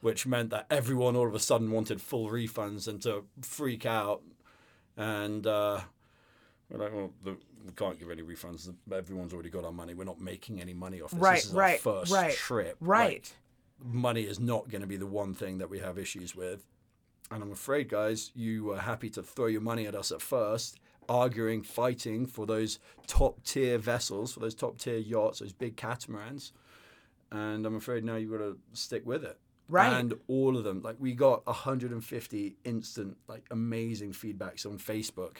[0.02, 4.22] which meant that everyone all of a sudden wanted full refunds and to freak out.
[4.98, 5.82] And uh,
[6.70, 8.72] we're like, well, the, we can't give any refunds.
[8.91, 9.93] Everyone's already got our money.
[9.93, 11.20] We're not making any money off this.
[11.20, 12.78] Right, this is right, our first right, trip.
[12.80, 13.34] Right.
[13.84, 16.66] Like, money is not going to be the one thing that we have issues with.
[17.32, 20.80] And I'm afraid, guys, you were happy to throw your money at us at first,
[21.09, 26.53] arguing, fighting for those top tier vessels, for those top tier yachts, those big catamarans.
[27.32, 29.39] And I'm afraid now you've got to stick with it.
[29.67, 29.91] Right.
[29.91, 35.38] And all of them, like we got 150 instant, like amazing feedbacks on Facebook.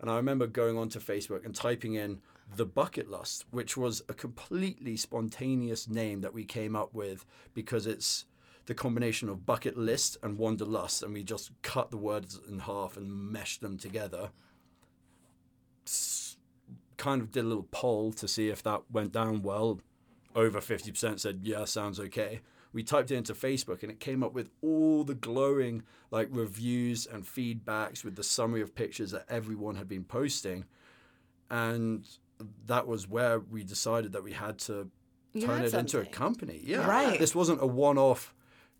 [0.00, 2.20] And I remember going onto Facebook and typing in
[2.54, 7.24] the BucketLust, which was a completely spontaneous name that we came up with
[7.54, 8.26] because it's
[8.66, 12.96] the combination of bucket list and wanderlust, and we just cut the words in half
[12.96, 14.30] and meshed them together.
[15.86, 16.36] S-
[16.96, 19.80] kind of did a little poll to see if that went down well.
[20.36, 22.40] Over 50% said, yeah, sounds okay.
[22.72, 27.06] We typed it into Facebook and it came up with all the glowing like reviews
[27.06, 30.64] and feedbacks with the summary of pictures that everyone had been posting.
[31.50, 32.06] And
[32.66, 34.88] that was where we decided that we had to
[35.34, 36.62] You turn it into a company.
[36.64, 36.86] Yeah.
[36.86, 37.18] Right.
[37.18, 38.32] This wasn't a one off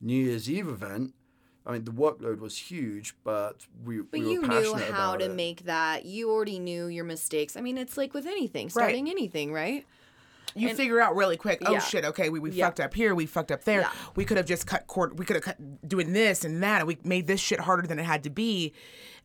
[0.03, 1.15] New Year's Eve event.
[1.65, 5.27] I mean, the workload was huge, but we, But we were you knew how to
[5.27, 5.31] it.
[5.35, 6.05] make that.
[6.05, 7.57] You already knew your mistakes.
[7.57, 9.87] I mean, it's like with anything, starting anything, right?
[10.57, 11.63] You And- figure out really quick.
[11.65, 11.79] Oh Yeah.
[11.79, 12.05] shit!
[12.05, 12.67] Okay, we, we Yeah.
[12.67, 13.15] fucked up here.
[13.15, 13.83] We fucked up there.
[13.83, 13.93] Yeah.
[14.17, 15.19] We could have just cut cord.
[15.19, 16.81] We could have cut doing this and that.
[16.81, 18.73] And we made this shit harder than it had to be.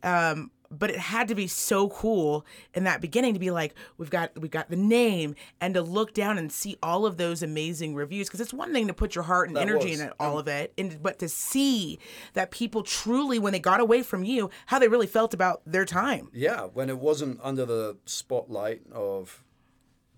[0.04, 2.44] Um, but it had to be so cool
[2.74, 6.12] in that beginning to be like, we've got we've got the name, and to look
[6.14, 8.28] down and see all of those amazing reviews.
[8.28, 10.00] Because it's one thing to put your heart and That energy was.
[10.00, 11.98] in it, all of it, and but to see
[12.34, 15.84] that people truly, when they got away from you, how they really felt about their
[15.84, 16.28] time.
[16.32, 19.42] Yeah, when it wasn't under the spotlight of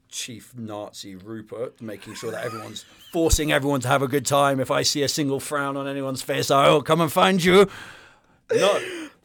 [0.09, 4.59] Chief Nazi Rupert, making sure that everyone's forcing everyone to have a good time.
[4.59, 7.69] If I see a single frown on anyone's face, I'll come and find you.
[8.53, 8.81] No,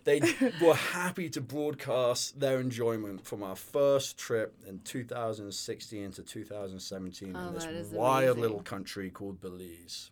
[0.06, 0.22] they
[0.62, 7.48] were happy to broadcast their enjoyment from our first trip in 2016 to 2017 Oh,
[7.50, 8.42] in this wild amazing.
[8.42, 10.12] little country called Belize.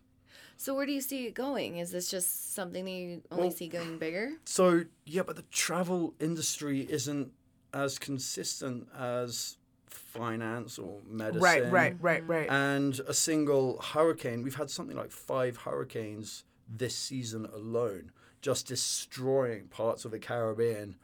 [0.56, 1.78] So where do you see it going?
[1.78, 4.32] Is this just something that you only Well- see going bigger?
[4.44, 7.32] So yeah, but the travel industry isn't
[7.72, 11.42] as consistent as finance or medicine.
[11.42, 12.48] Right, right, right, right.
[12.50, 18.12] And a single hurricane, we've had something like five hurricanes this season alone,
[18.44, 20.96] just destroying parts of the Caribbean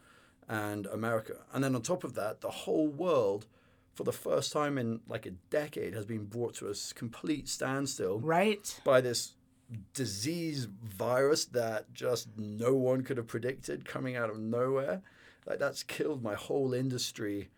[0.46, 1.36] and America.
[1.54, 3.46] And then on top of that, the whole world,
[3.94, 8.20] for the first time in like a decade, has been brought to a complete standstill
[8.20, 8.78] right.
[8.84, 9.36] by this
[9.94, 15.00] disease virus that just no one could have predicted coming out of nowhere.
[15.46, 17.48] Like that's killed my whole industry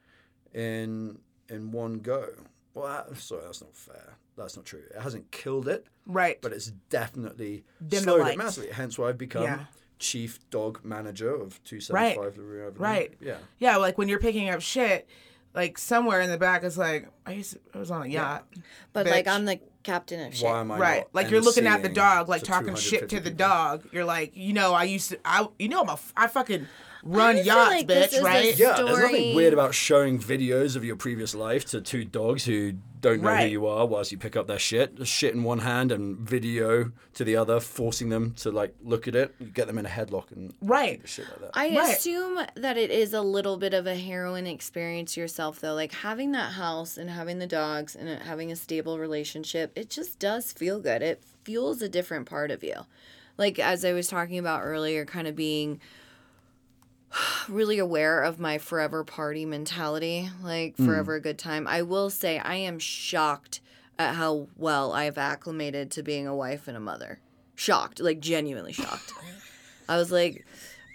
[0.54, 1.18] in
[1.48, 2.28] in one go.
[2.72, 4.14] Well, that, sorry, that's not fair.
[4.36, 4.82] That's not true.
[4.94, 6.40] It hasn't killed it, Right.
[6.40, 8.70] but it's definitely Dim slowed it massively.
[8.70, 9.64] Hence why I've become Yeah.
[9.98, 12.78] chief dog manager of 275 Larue Avenue.
[12.80, 13.14] Right.
[13.20, 13.36] Yeah.
[13.58, 15.06] Yeah, like when you're picking up shit,
[15.54, 18.46] like somewhere in the back is like I used to, I was on a yacht.
[18.92, 20.44] But like I'm the captain of shit.
[20.44, 20.98] Why am I Right.
[21.00, 23.36] not Like you're looking at the dog, like talking shit to the people?
[23.38, 23.84] dog.
[23.92, 26.66] You're like, you know, I used to I you know I'm a f- I fucking
[27.02, 28.56] run I yachts, like bitch, right?
[28.58, 32.72] Yeah, there's nothing weird about showing videos of your previous life to two dogs who
[33.00, 33.46] don't know Right.
[33.46, 34.94] who you are whilst you pick up their shit.
[34.94, 39.08] Just shit in one hand and video to the other, forcing them to like look
[39.08, 39.34] at it.
[39.40, 41.00] You get them in a headlock and Right.
[41.04, 41.50] shit like that.
[41.54, 41.96] I Right.
[41.96, 45.74] assume that it is a little bit of a heroin experience yourself, though.
[45.74, 50.20] Like having that house and having the dogs and having a stable relationship, it just
[50.20, 51.02] does feel good.
[51.02, 52.86] It fuels a different part of you.
[53.36, 55.80] Like, as I was talking about earlier, kind of being
[57.48, 60.86] really aware of my forever party mentality, like hmm.
[60.86, 61.66] forever a good time.
[61.66, 63.60] I will say, I am shocked
[63.98, 67.20] at how well I have acclimated to being a wife and a mother.
[67.54, 69.12] Shocked, like genuinely shocked.
[69.88, 70.46] I was like,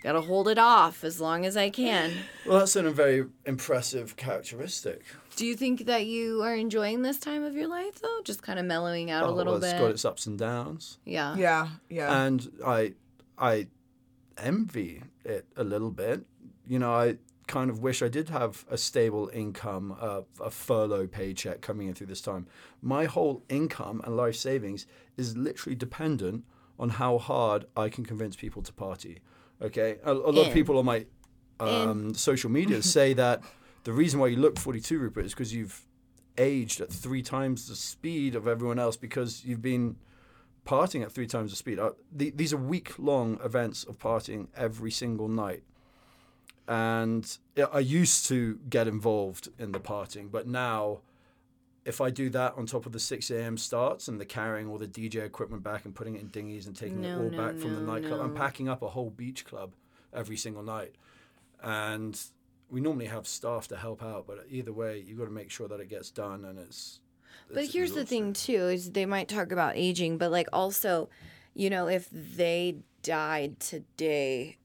[0.03, 2.11] gotta hold it off as long as I can.
[2.45, 5.03] Well, that's a very impressive characteristic.
[5.35, 8.21] Do you think that you are enjoying this time of your life though?
[8.23, 9.79] Just kind of mellowing out a Oh, little well, it's bit.
[9.79, 11.35] got its ups and downs, yeah.
[11.35, 12.23] Yeah, yeah.
[12.23, 12.93] and I,
[13.37, 13.67] I
[14.37, 16.25] envy it a little bit.
[16.65, 17.17] you know, I
[17.47, 21.93] kind of wish I did have a stable income, uh, a furlough paycheck coming in
[21.93, 22.45] through this time.
[22.81, 26.43] My whole income and life savings is literally dependent
[26.77, 29.19] on how hard I can convince people to party.
[29.61, 31.05] Okay, a, a lot of people on my
[31.59, 33.41] um, social media say that
[33.85, 35.87] the reason why you look 42, Rupert, is because you've
[36.37, 39.95] aged at three times the speed of everyone else because you've been
[40.67, 41.79] partying at three times the speed.
[41.79, 45.63] Uh, the, these are week long events of partying every single night.
[46.67, 47.37] And
[47.71, 50.99] I used to get involved in the partying, but now
[51.85, 53.57] if I do that on top of the 6 a.m.
[53.57, 56.75] starts and the carrying all the DJ equipment back and putting it in dinghies and
[56.75, 59.09] taking No, it all no, back from the no, nightclub, I'm packing up a whole
[59.09, 59.71] beach club
[60.13, 60.95] every single night.
[61.63, 62.19] And
[62.69, 65.69] we normally have staff to help out, but either way, you've got to make sure
[65.69, 66.99] that it gets done and it's.
[67.53, 68.55] But it's here's the thing exhausting.
[68.55, 71.09] too is they might talk about aging, but like also,
[71.53, 74.57] you know, if they died today,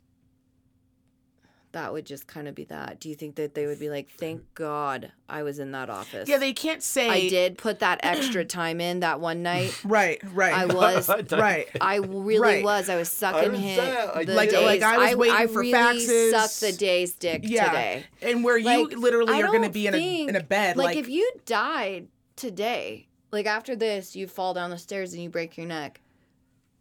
[1.72, 3.00] that would just kind of be that.
[3.00, 6.28] Do you think that they would be like, "Thank God I was in that office."
[6.28, 7.08] Yeah, they can't say.
[7.08, 9.78] I did put that extra time in that one night.
[9.84, 10.52] Right, right.
[10.52, 11.68] I was right.
[11.80, 12.64] I really Right.
[12.64, 12.90] was.
[12.90, 14.06] I was sucking was hit there.
[14.14, 16.30] Like- like I was waiting I for really faxes.
[16.32, 18.04] sucked the day's dick yeah, today.
[18.20, 20.76] and where you Like, literally are going to don't be in a in a bed,
[20.76, 25.22] Like, like, if you died today, like after this, you fall down the stairs and
[25.22, 26.00] you break your neck.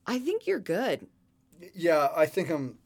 [0.06, 1.08] I think you're good.
[1.76, 2.78] Yeah, I think I'm.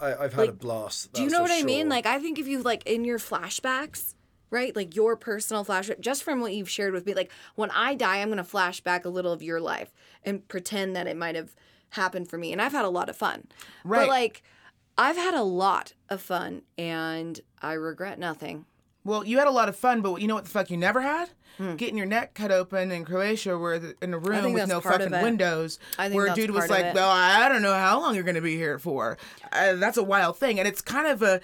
[0.00, 1.12] I, I've had a Like, blast.
[1.12, 1.88] Do you know what I mean?
[1.88, 4.14] Like, I think if you like in your flashbacks,
[4.50, 4.74] right?
[4.76, 8.20] Like your personal flashback, just from what you've shared with me, like when I die,
[8.20, 11.54] I'm gonna flash back a little of your life and pretend that it might have
[11.90, 12.52] happened for me.
[12.52, 13.46] And I've had a lot of fun.
[13.84, 14.00] Right.
[14.00, 14.42] But like,
[14.98, 18.66] I've had a lot of fun, and I regret nothing.
[19.04, 21.00] Well, you had a lot of fun, but you know what the fuck you never
[21.00, 21.30] had?
[21.58, 21.76] Hmm.
[21.76, 25.12] Getting your neck cut open in Croatia, where the, in a room with no fucking
[25.22, 25.78] windows,
[26.16, 28.56] where a dude was like, "Well, I don't know how long you're going to be
[28.56, 29.18] here for."
[29.52, 31.40] Uh, that's a wild thing, and it's kind of a.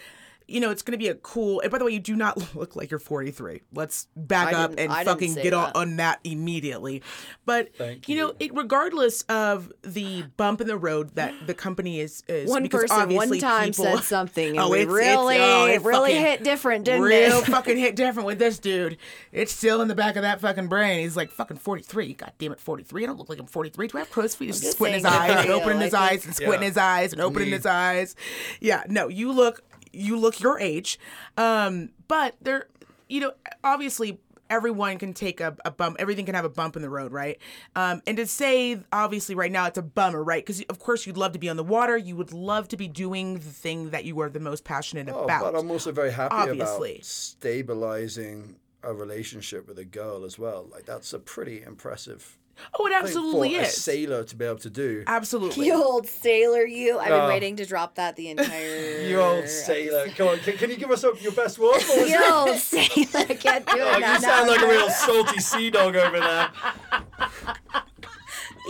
[0.51, 1.61] You know, it's going to be a cool.
[1.61, 3.63] And by the way, you do not look like you're 43.
[3.73, 5.77] Let's back I up and I fucking get on, that.
[5.77, 7.03] on that immediately.
[7.47, 8.47] But Thank you know, you.
[8.49, 12.83] it, regardless of the bump in the road that the company is, is One because
[12.91, 15.83] person one time people, said something, and Oh, we it's- it's- really, oh, it it
[15.83, 17.45] really fucking- hit different, didn't real it?
[17.47, 18.97] fucking hit different with this dude.
[19.33, 21.01] It's still in the back of that fucking brain.
[21.01, 22.15] He's like fucking 43.
[22.15, 23.03] God damn it, 43.
[23.03, 23.87] I don't look like I'm 43.
[23.89, 24.47] Do I have crow's feet?
[24.47, 27.51] He's just squinting his eyes and opening his eyes and squinting his eyes and opening
[27.51, 28.17] his eyes.
[28.61, 29.63] Yeah, no, you look
[29.93, 30.99] you look your age.
[31.37, 32.69] Um, but there
[33.09, 33.33] you know,
[33.65, 37.13] obviously everyone can take a, a bump everything can have a bump in the road
[37.13, 37.39] right
[37.77, 41.17] um, and to say obviously right now it's a bummer right because of course you'd
[41.17, 44.05] love to be on the water you would love to be doing the thing that
[44.05, 46.95] you are the most passionate Oh, about but I'm also very happy Obviously.
[46.97, 50.67] about stabilizing a relationship with a girl as well.
[50.73, 52.39] Like that's a pretty impressive
[52.79, 55.05] oh it thing absolutely for a is sailor to be able to do.
[55.07, 55.67] Absolutely.
[55.71, 56.99] You old sailor, you.
[56.99, 57.29] I've been Oh.
[57.29, 59.01] waiting to drop that the entire.
[59.03, 60.09] You old sailor.
[60.11, 61.81] Come on, can, can you give us up your best work?
[61.81, 62.33] What was You it?
[62.33, 63.27] old sailor.
[63.29, 64.15] I can't do oh, it Oh, now.
[64.15, 66.49] you sound like a real salty sea dog over there.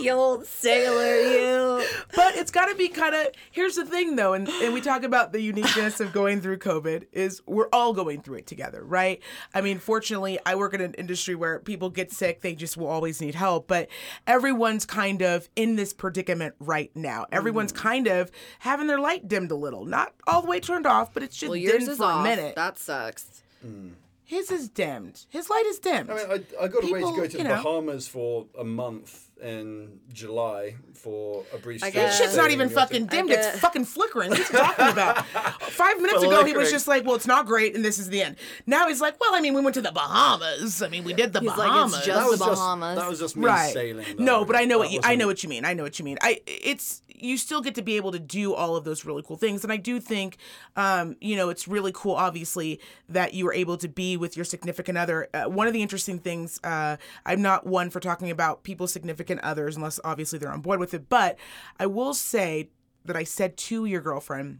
[0.01, 1.85] You old sailor, you.
[2.15, 3.27] But it's got to be kind of.
[3.51, 7.07] Here's the thing, though, and, and we talk about the uniqueness of going through COVID
[7.11, 9.21] is we're all going through it together, right?
[9.53, 12.87] I mean, fortunately, I work in an industry where people get sick; they just will
[12.87, 13.67] always need help.
[13.67, 13.89] But
[14.27, 17.25] everyone's kind of in this predicament right now.
[17.31, 17.77] Everyone's mm.
[17.77, 21.23] kind of having their light dimmed a little, not all the way turned off, but
[21.23, 22.21] it's just Well, yours dimmed is for off.
[22.21, 22.55] a minute.
[22.55, 23.43] That sucks.
[23.65, 23.91] Mm.
[24.23, 25.25] His is dimmed.
[25.27, 26.09] His light is dimmed.
[26.09, 26.25] I mean,
[26.59, 27.55] I, I got away to go to you the know.
[27.55, 31.99] Bahamas for a month in July for a brief I stay.
[31.99, 32.17] guess.
[32.17, 32.79] Shit's not even in York.
[32.89, 33.31] fucking dimmed.
[33.31, 34.29] It's fucking flickering.
[34.29, 35.25] What are you talking about?
[35.61, 38.21] Five minutes ago, he was just like, "Well, it's not great, and this is the
[38.21, 38.35] end."
[38.67, 40.81] Now he's like, "Well, I mean, we went to the Bahamas.
[40.83, 42.97] I mean, we did the He's like, it's Bahamas." just That was the just Bahamas.
[42.97, 43.73] that was just me right.
[43.73, 44.05] sailing.
[44.17, 44.23] though.
[44.23, 44.99] no, but I know That what you.
[45.03, 45.65] I know what you mean.
[45.65, 46.17] I know what you mean.
[46.21, 46.39] I.
[46.45, 49.63] It's you still get to be able to do all of those really cool things,
[49.63, 50.37] and I do think,
[50.75, 52.15] um, you know, it's really cool.
[52.15, 55.27] Obviously, that you were able to be with your significant other.
[55.33, 56.59] Uh, one of the interesting things.
[56.63, 60.79] Uh, I'm not one for talking about people's significant others unless obviously they're on board
[60.79, 61.37] with it, but
[61.79, 62.69] I will say
[63.05, 64.59] that I said to your girlfriend,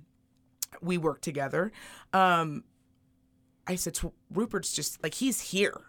[0.81, 1.71] we work together.
[2.13, 2.63] Um,
[3.67, 5.81] I said to Rupert's just like he's here,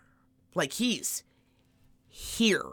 [0.55, 1.25] like he's
[2.09, 2.73] here,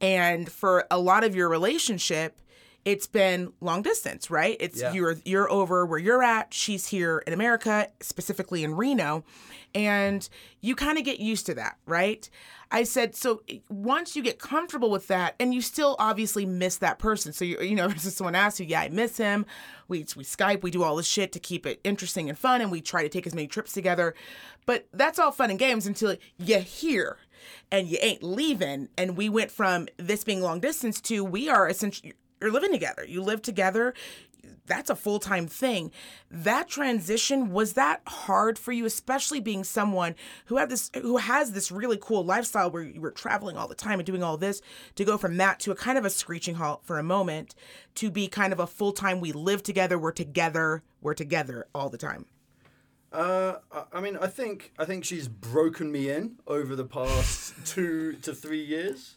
[0.00, 2.40] and for a lot of your relationship,
[2.86, 4.56] it's been long distance, right?
[4.60, 4.92] It's Yeah.
[4.92, 6.54] you're you're over where you're at.
[6.54, 9.24] She's here in America, specifically in Reno,
[9.74, 10.26] and
[10.60, 12.30] you kind of get used to that, right?
[12.70, 13.42] I said so.
[13.48, 17.44] Eh, once you get comfortable with that, and you still obviously miss that person, so
[17.44, 19.46] you you know, if someone asks you, yeah, I miss him.
[19.88, 22.70] We we Skype, we do all this shit to keep it interesting and fun, and
[22.70, 24.14] we try to take as many trips together.
[24.64, 27.18] But that's all fun and games until you're here
[27.70, 28.88] and you ain't leaving.
[28.96, 33.04] And we went from this being long distance to we are essentially you're living together.
[33.06, 33.94] You live together.
[34.66, 35.90] that's a full time thing.
[36.30, 40.14] That transition was that hard for you, especially being someone
[40.46, 43.74] who had this who has this really cool lifestyle where you were traveling all the
[43.74, 44.60] time and doing all this
[44.96, 47.54] to go from that to a kind of a screeching halt for a moment
[47.96, 49.20] to be kind of a full time.
[49.20, 49.98] We live together.
[49.98, 50.82] We're together.
[51.00, 52.26] We're together all the time.
[53.12, 53.58] Uh,
[53.92, 58.34] I- mean, I think I think she's broken me in over the past two to
[58.34, 59.14] three years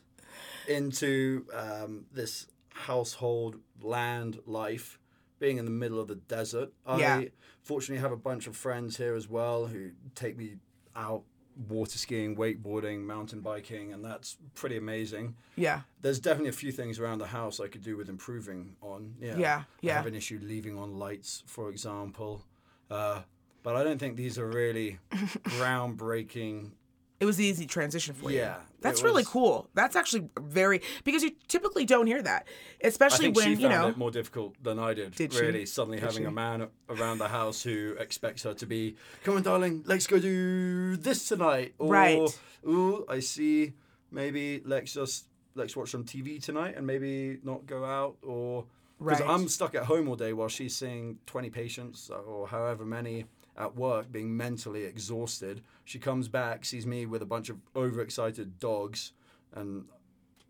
[0.67, 2.47] into um, this
[2.79, 4.99] household land life,
[5.39, 6.71] being in the middle of the desert.
[6.97, 7.17] Yeah.
[7.17, 10.55] I fortunately have a bunch of friends here as well who take me
[10.95, 11.23] out
[11.67, 15.35] water skiing, wakeboarding, mountain biking, and that's pretty amazing.
[15.55, 15.81] Yeah.
[16.01, 19.15] There's definitely a few things around the house I could do with improving on.
[19.19, 19.37] Yeah.
[19.37, 19.93] Yeah, I yeah.
[19.95, 22.45] have an issue leaving on lights, for example.
[22.89, 23.21] Uh,
[23.61, 26.71] but I don't think these are really groundbreaking.
[27.19, 28.37] It was the easy transition for you.
[28.37, 29.69] Yeah, That's really was- cool.
[29.73, 32.47] That's actually very because you typically don't hear that,
[32.83, 33.89] I especially think when she you know.
[33.89, 35.15] it more difficult than I did.
[35.15, 35.41] Did she?
[35.41, 36.27] really, suddenly Did having she?
[36.27, 38.95] a man around the house who expects her to be,
[39.25, 42.39] "Come on, darling, let's go do this tonight." Or, Right.
[42.65, 43.73] Ooh, I see.
[44.11, 48.65] Maybe let's just let's watch some TV tonight and maybe not go out or
[48.97, 49.29] because Right.
[49.29, 53.25] I'm stuck at home all day while she's seeing 20 patients or however many
[53.57, 55.61] at work, being mentally exhausted.
[55.89, 59.11] She comes back, sees me with a bunch of overexcited dogs,
[59.55, 59.85] and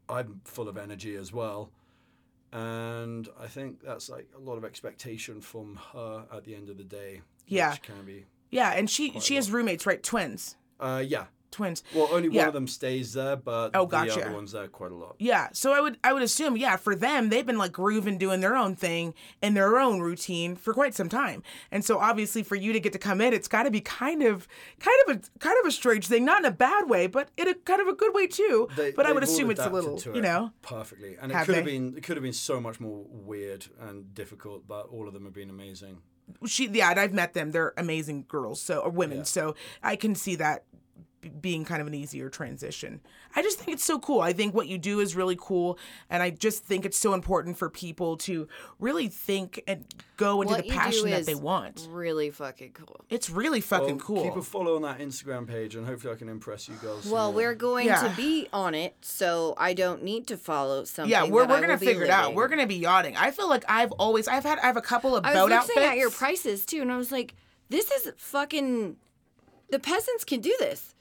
[0.09, 1.71] I'm full of energy as well.
[2.51, 6.77] And I think that's like a lot of expectation from her at the end of
[6.77, 7.21] the day.
[7.47, 7.71] Yeah.
[7.71, 8.25] Which can be.
[8.51, 10.03] yeah, and she she has roommates, right?
[10.03, 11.27] Twins, Uh, yeah.
[11.51, 11.83] Twins.
[11.93, 12.41] Well, only Yeah.
[12.41, 15.15] one of them stays there, but Oh, the other one's there quite a lot.
[15.19, 18.39] Yeah, so I would I would assume yeah for them they've been like grooving doing
[18.41, 22.55] their own thing in their own routine for quite some time, and so obviously for
[22.55, 24.47] you to get to come in, it's got to be kind of
[24.79, 27.47] kind of a kind of a strange thing, not in a bad way, but in
[27.47, 28.67] a kind of a good way too.
[28.75, 31.55] They- but I would assume it's a little to you know perfectly, and it could
[31.55, 35.13] have been it could have been so much more weird and difficult, but all of
[35.13, 36.01] them have been amazing.
[36.45, 39.23] she yeah and I've met them they're amazing girls so or women Yeah.
[39.23, 40.63] so I can see that
[41.41, 43.01] being kind of an easier transition.
[43.35, 44.21] I just think it's so cool.
[44.21, 45.77] I think what you do is really cool
[46.09, 48.47] and I just think it's so important for people to
[48.79, 49.85] really think and
[50.17, 51.87] go into What the you do passion that is they want.
[51.91, 53.05] Really fucking cool.
[53.09, 54.23] It's really fucking Well, cool.
[54.23, 57.05] Keep a follow on that Instagram page, and hopefully I can impress you girls.
[57.05, 58.07] Well, we're going Yeah.
[58.07, 61.11] to be on it, so I don't need to follow something.
[61.11, 62.33] yeah, we're, we're gonna figure it out.
[62.33, 63.15] We're gonna be yachting.
[63.17, 65.51] I feel like I've always I've had I have a couple of I boat was
[65.53, 65.75] outfits.
[65.75, 67.35] looking at your prices too, and I was like,
[67.69, 68.95] "This is fucking."
[69.71, 70.95] The peasants can do this.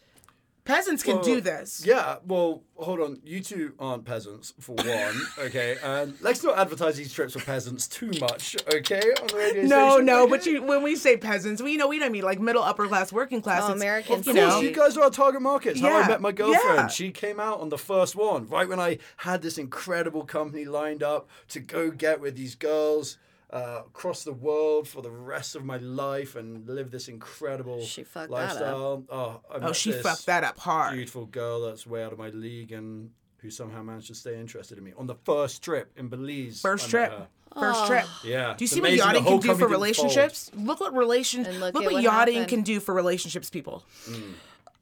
[0.68, 1.82] Peasants can Well, do this.
[1.82, 3.20] Yeah, well, hold on.
[3.24, 5.78] You two aren't peasants, for one, okay?
[5.82, 9.00] And let's not advertise these trips for peasants too much, okay?
[9.22, 10.30] On the radio No, station, no, okay?
[10.30, 12.86] but you when we say peasants, we you know we don't mean like middle upper
[12.86, 13.62] class, working class.
[13.64, 14.60] Oh, Americans, you Of course, know.
[14.60, 15.80] you guys are our target markets.
[15.80, 16.76] How I met my girlfriend.
[16.76, 16.86] yeah.
[16.88, 21.02] She came out on the first one, right when I had this incredible company lined
[21.02, 23.16] up to go get with these girls
[23.50, 28.04] uh, across the world for the rest of my life and live this incredible She
[28.04, 28.48] fucked that up.
[28.50, 29.04] lifestyle.
[29.10, 30.94] Oh, I Oh, she fucked that up hard.
[30.94, 34.76] Beautiful girl that's way out of my league and who somehow managed to stay interested
[34.78, 36.60] in me on the first trip in Belize.
[36.60, 37.10] First trip.
[37.10, 37.28] her.
[37.58, 38.04] First trip.
[38.24, 38.54] Yeah.
[38.56, 39.70] Do you see what amazing the yachting can do for didn't fold.
[39.70, 40.50] relationships?
[40.54, 41.46] Look what relation.
[41.46, 42.48] And Look, look what, what yachting happened.
[42.50, 43.84] can do for relationships, people.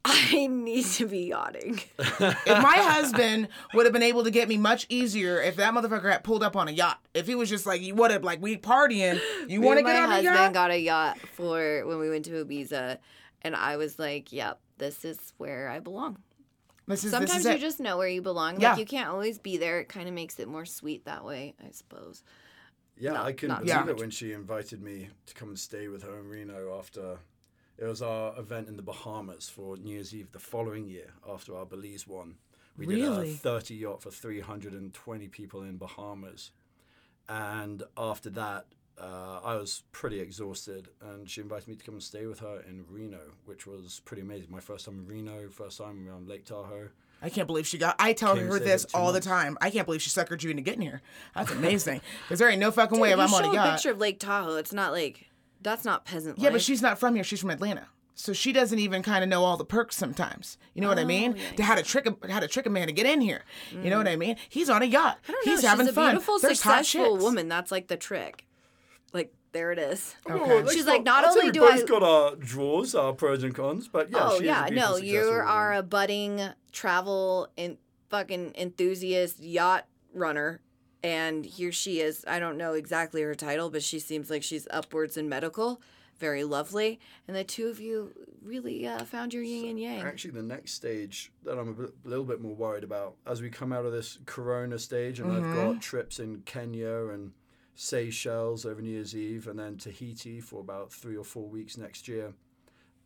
[0.09, 1.79] I need to be yachting.
[1.99, 6.11] If my husband would have been able to get me much easier if that motherfucker
[6.11, 6.99] had pulled up on a yacht.
[7.13, 9.19] If he was just like, you would have like we partying.
[9.47, 10.23] You want to get on a yacht?
[10.23, 12.97] My husband got a yacht for when we went to Ibiza,
[13.41, 16.17] and I was like, "Yep, this is where I belong."
[16.87, 17.59] this is Sometimes this is you it.
[17.59, 18.59] just know where you belong.
[18.59, 19.79] Like you can't always be there.
[19.81, 22.23] It kind of makes it more sweet that way, I suppose.
[22.97, 25.59] Yeah, Not- I couldn't not believe too it when she invited me to come and
[25.59, 27.19] stay with her in Reno after
[27.77, 31.55] it was our event in the Bahamas for New Year's Eve the following year after
[31.55, 32.35] our Belize one.
[32.77, 36.51] We did a 30 yacht for 320 people in Bahamas.
[37.27, 38.67] And after that,
[38.99, 42.63] uh, I was pretty exhausted, and she invited me to come and stay with her
[42.67, 44.49] in Reno, which was pretty amazing.
[44.49, 46.89] My first time in Reno, first time around Lake Tahoe.
[47.21, 47.95] I can't believe she got.
[47.99, 49.25] I tell Came her this all months.
[49.25, 49.57] the time.
[49.59, 51.01] I can't believe she suckered you into getting here.
[51.35, 52.01] That's amazing.
[52.23, 53.91] Because there ain't no fucking way Dude, if you I'm on show a a picture
[53.91, 54.55] of Lake Tahoe.
[54.57, 55.27] It's not like
[55.61, 56.53] that's not peasant Yeah, life.
[56.53, 57.23] but she's not from here.
[57.23, 57.87] She's from Atlanta.
[58.15, 60.57] So she doesn't even kind of know all the perks sometimes.
[60.73, 61.33] You know what I oh, mean?
[61.33, 63.21] Oh, yeah, To how to trick a how to trick a man to get in
[63.21, 63.43] here.
[63.71, 64.19] You know what I mm.
[64.19, 64.35] mean?
[64.49, 65.19] He's on a yacht.
[65.27, 65.51] I don't know.
[65.51, 66.11] He's she's having a fun.
[66.15, 67.23] beautiful, There's hot successful chicks.
[67.23, 67.47] woman.
[67.47, 68.45] That's like the trick.
[69.13, 70.15] Like there it is.
[70.27, 70.39] Okay.
[70.51, 72.35] Oh, let's She's like, not- not I'd say only we do both I- got our
[72.37, 75.31] draws, our pros and cons, but yeah, oh she is a yeah, no, you successful
[75.33, 75.47] woman.
[75.47, 76.41] are a budding
[76.71, 77.77] travel and
[78.09, 80.59] fucking enthusiast yacht runner,
[81.07, 82.25] and here she is.
[82.27, 85.81] I don't know exactly her title, but she seems like she's upwards in medical.
[86.19, 88.11] Very lovely, and the two of you
[88.43, 90.01] really uh, found your yin and yang.
[90.01, 93.71] Actually, the next stage that I'm a little bit more worried about as we come
[93.71, 97.33] out of this Corona stage, and I've got trips in Kenya and
[97.75, 102.07] Seychelles over New Year's Eve, and then Tahiti for about three or four weeks next
[102.07, 102.33] year.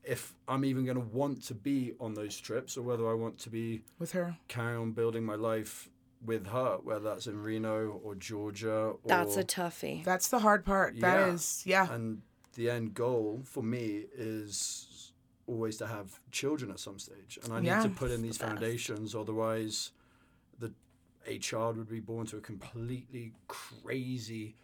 [0.04, 3.38] If I'm even going to want to be on those trips, or whether I want
[3.40, 4.38] to be With her.
[4.48, 5.90] carry on building my life
[6.26, 8.72] with her, whether that's in Reno or Georgia.
[8.72, 10.04] Or, That's a toughie.
[10.04, 11.00] That's the hard part.
[11.00, 11.34] That Yeah.
[11.34, 11.92] is, yeah.
[11.94, 12.22] and
[12.54, 15.14] the end goal for me is
[15.48, 17.82] always to have children at some stage and i need Yeah.
[17.84, 18.52] to put in these the best.
[18.60, 19.92] foundations otherwise
[20.60, 20.72] the
[21.26, 24.56] a child would be born to a completely crazy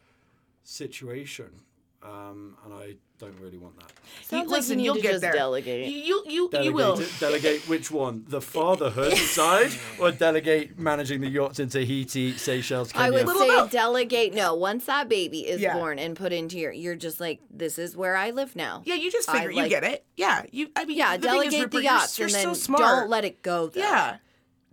[0.64, 1.62] situation
[2.08, 3.92] um, and i don't really want that
[4.24, 5.34] Sounds listen, like you you'll to get just there.
[5.34, 5.90] delegate.
[5.90, 7.00] You, you, you, delegate, will.
[7.00, 12.92] it- delegate which one the fatherhood side or delegate managing the yachts in tahiti seychelles
[12.94, 13.72] I would say both.
[13.72, 14.34] delegate.
[14.36, 15.74] No, once that baby is Yeah.
[15.74, 18.84] born and put into your, you're just like, this is where I live now.
[18.86, 20.06] Yeah, you just I figure you like- get it.
[20.16, 20.70] Yeah, you.
[20.76, 22.56] I mean, Yeah, the thing is, delegate Rupert, the you're- yachts you're, and so then
[22.56, 22.82] smart.
[22.82, 23.68] don't let it go.
[23.68, 23.80] Though.
[23.82, 24.18] Yeah.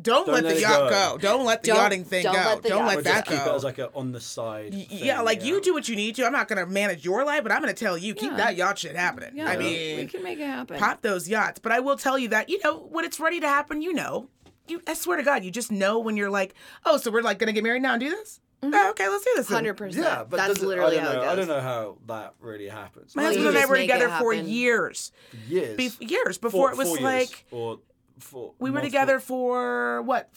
[0.02, 1.12] Don't, let, let the yacht go.
[1.12, 1.18] go.
[1.18, 2.38] Don't let the Don't- yachting thing don't go.
[2.40, 3.10] let don't yacht let or go.
[3.10, 3.54] that just keep it go.
[3.54, 6.16] as like a on the side Y- thing, yeah, like you do what you need
[6.16, 6.26] to.
[6.26, 8.36] I'm not gonna manage your life, but I'm gonna tell you keep Yeah.
[8.38, 9.30] that yacht shit happening.
[9.34, 10.78] Yeah, I mean, we can make it happen.
[10.78, 11.60] pop those yachts.
[11.60, 14.28] But I will tell you that you know when it's ready to happen, you know.
[14.66, 16.54] You, I swear to God, you just know when you're like,
[16.86, 18.40] oh, so we're like gonna get married now and do this.
[18.62, 18.72] Mm-hmm.
[18.74, 19.46] Oh, okay, let's do this.
[19.48, 20.04] Hundred percent.
[20.06, 21.18] Yeah, but that's literally I don't how know.
[21.18, 21.32] it goes.
[21.32, 23.14] I don't know how that really happens.
[23.14, 25.12] My Well, husband and I were together for years.
[25.48, 25.76] years.
[25.76, 27.78] Bef- years before it was like years, or
[28.18, 30.30] for we were together for what?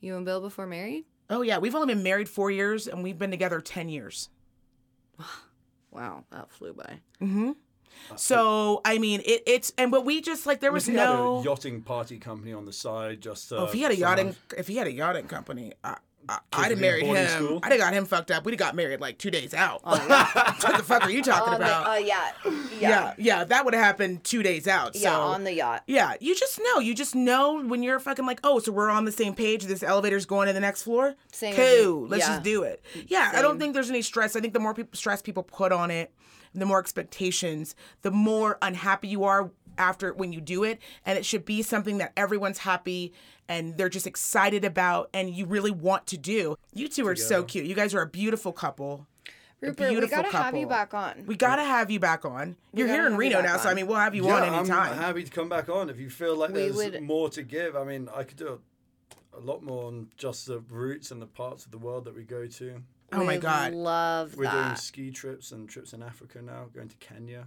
[0.00, 1.04] You and Bill before married?
[1.30, 4.28] Oh yeah, we've only been married four years and we've been together ten years.
[5.90, 7.00] Wow, that flew by.
[7.20, 7.50] Mm-hmm.
[8.16, 11.36] So I mean, it, it's and but we just like there was He had no.
[11.40, 13.20] a yotting party company on the side.
[13.20, 15.26] Just to Oh, if he uh, had a somehow- yachting, if he had a yachting
[15.28, 15.98] company, I,
[16.28, 17.28] I, I'd have him married him.
[17.28, 17.60] school?
[17.62, 18.44] I'd have got him fucked up.
[18.44, 19.80] We'd have got married like two days out.
[19.84, 19.90] Oh,
[20.62, 21.86] what the fuck are you talking about?
[21.88, 22.30] uh, yeah,
[22.78, 24.94] yeah, yeah, that would have happened two days out.
[24.94, 25.82] So yeah, on the yacht.
[25.86, 26.78] yeah, you just know.
[26.78, 29.64] You just know when you're fucking like, oh, so we're on the same page.
[29.64, 31.14] This elevator's going to the next floor.
[31.32, 32.06] Same Cool.
[32.08, 32.28] Let's Yeah.
[32.34, 32.82] just do it.
[33.08, 34.36] Yeah, I don't think there's any stress.
[34.36, 36.12] I think the more people stress people put on it,
[36.54, 40.78] the more expectations, the more unhappy you are after when you do it.
[41.06, 43.12] And it should be something that everyone's happy
[43.48, 46.56] and they're just excited about and you really want to do.
[46.72, 47.66] You two are so cute.
[47.66, 49.06] You guys are a beautiful couple.
[49.60, 51.24] Rupert, we gotta have you back on.
[51.24, 52.56] We gotta have you back on.
[52.74, 54.92] You're here in Reno back now, so I mean we'll have you Yeah, on anytime.
[54.92, 57.42] I'm happy to come back on if you feel like We there's would- more to
[57.44, 57.76] give.
[57.76, 58.58] I mean, I could do
[59.34, 62.16] a, a lot more on just the routes and the parts of the world that
[62.16, 62.82] we go to.
[63.12, 63.72] Oh my Would God.
[63.74, 67.46] love We're doing ski trips and trips in Africa now, going to Kenya.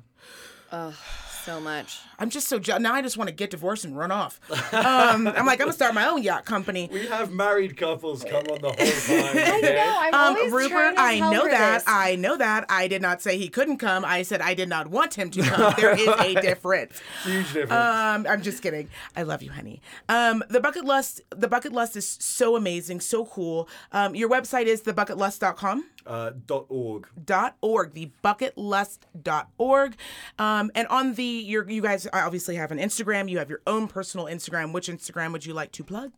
[0.71, 1.99] So much.
[2.17, 2.95] I'm just so je- now.
[2.95, 4.39] I just want to get divorced and run off.
[4.73, 6.89] Um, I'm like I'm gonna start my own yacht company.
[6.91, 9.37] We have married couples come on the whole time.
[9.37, 9.75] I okay?
[9.75, 9.95] know.
[9.99, 11.73] I'm Um, always Rupert, trying to I know that.
[11.75, 11.83] this.
[11.85, 12.65] I know that.
[12.67, 14.03] I did not say he couldn't come.
[14.03, 15.73] I said I did not want him to come.
[15.77, 16.99] There is a difference.
[17.23, 17.71] Huge difference.
[17.73, 18.89] Um, I'm just kidding.
[19.15, 19.81] I love you, honey.
[20.09, 23.69] Um, the BucketLust, the BucketLust is so amazing, so cool.
[23.91, 25.85] Um, your website is thebucketlust.com.
[26.05, 27.07] uh, dot .org.
[27.25, 29.95] dot org the bucketlust.org
[30.39, 33.29] um and on the your you guys obviously have an instagram.
[33.29, 34.73] You have your own personal instagram.
[34.73, 36.11] Which instagram would you like to plug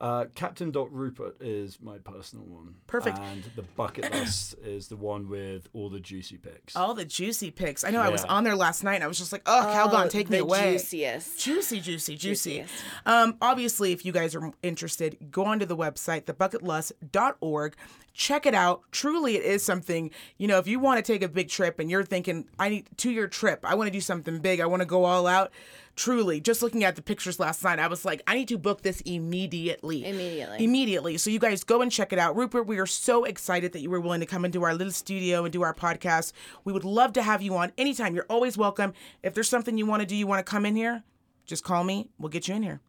[0.00, 2.74] Uh, Captain Dot Rupert is my personal one.
[2.86, 3.18] Perfect.
[3.18, 6.76] And the bucket list is the one with all the juicy picks.
[6.76, 7.82] all the juicy picks.
[7.84, 10.08] i know i was on there last night and i was just like oh, calgon
[10.10, 11.38] take me away juiciest.
[11.40, 12.50] Juicy, juicy, juicy.
[12.58, 12.84] Juiciest.
[13.06, 17.74] Um, obviously, if you guys are interested, go onto the website, thebucketlust.org.
[18.14, 18.82] Check it out.
[18.90, 21.88] Truly, it is something, you know, if you want to take a big trip and
[21.90, 24.82] you're thinking, I need two year trip, I want to do something big, I want
[24.82, 25.52] to go all out.
[25.98, 28.82] Truly, just looking at the pictures last night, I was like, I need to book
[28.82, 30.06] this immediately.
[30.06, 30.64] Immediately.
[30.64, 31.18] Immediately.
[31.18, 32.36] So you guys go and check it out.
[32.36, 35.42] Rupert, we are so excited that you were willing to come into our little studio
[35.42, 36.32] and do our podcast.
[36.62, 38.14] We would love to have you on anytime.
[38.14, 38.92] You're always welcome.
[39.24, 41.02] If there's something you want to do, you want to come in here,
[41.46, 42.10] just call me.
[42.16, 42.80] We'll get you in here.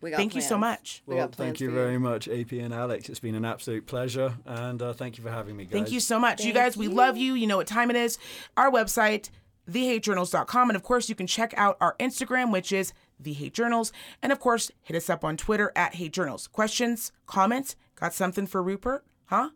[0.00, 0.60] We got Thank you so plans.
[0.60, 1.02] much.
[1.06, 3.08] We Well, got thank you for very much, AP and Alex.
[3.08, 5.72] It's been an absolute pleasure, and uh, thank you for having me, guys.
[5.72, 6.40] Thank you so much.
[6.40, 7.34] you Thank guys, we love you.
[7.34, 8.18] You know what time it is.
[8.56, 9.30] Our website,
[9.70, 10.70] thehatejournals.com.
[10.70, 13.92] And of course, you can check out our Instagram, which is The Hate Journals.
[14.22, 16.46] And of course, hit us up on Twitter at Hate Journals.
[16.46, 19.04] Questions, comments, got something for Rupert?
[19.26, 19.50] Huh?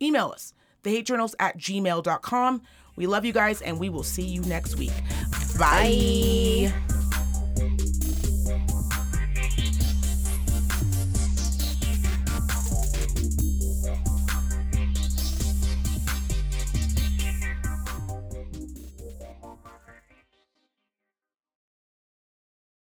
[0.00, 0.52] Email us,
[0.84, 2.62] thehatejournals at gmail.com.
[2.96, 4.92] We love you guys, and we will see you next week.
[5.58, 6.72] Bye.
[6.78, 6.95] Bye.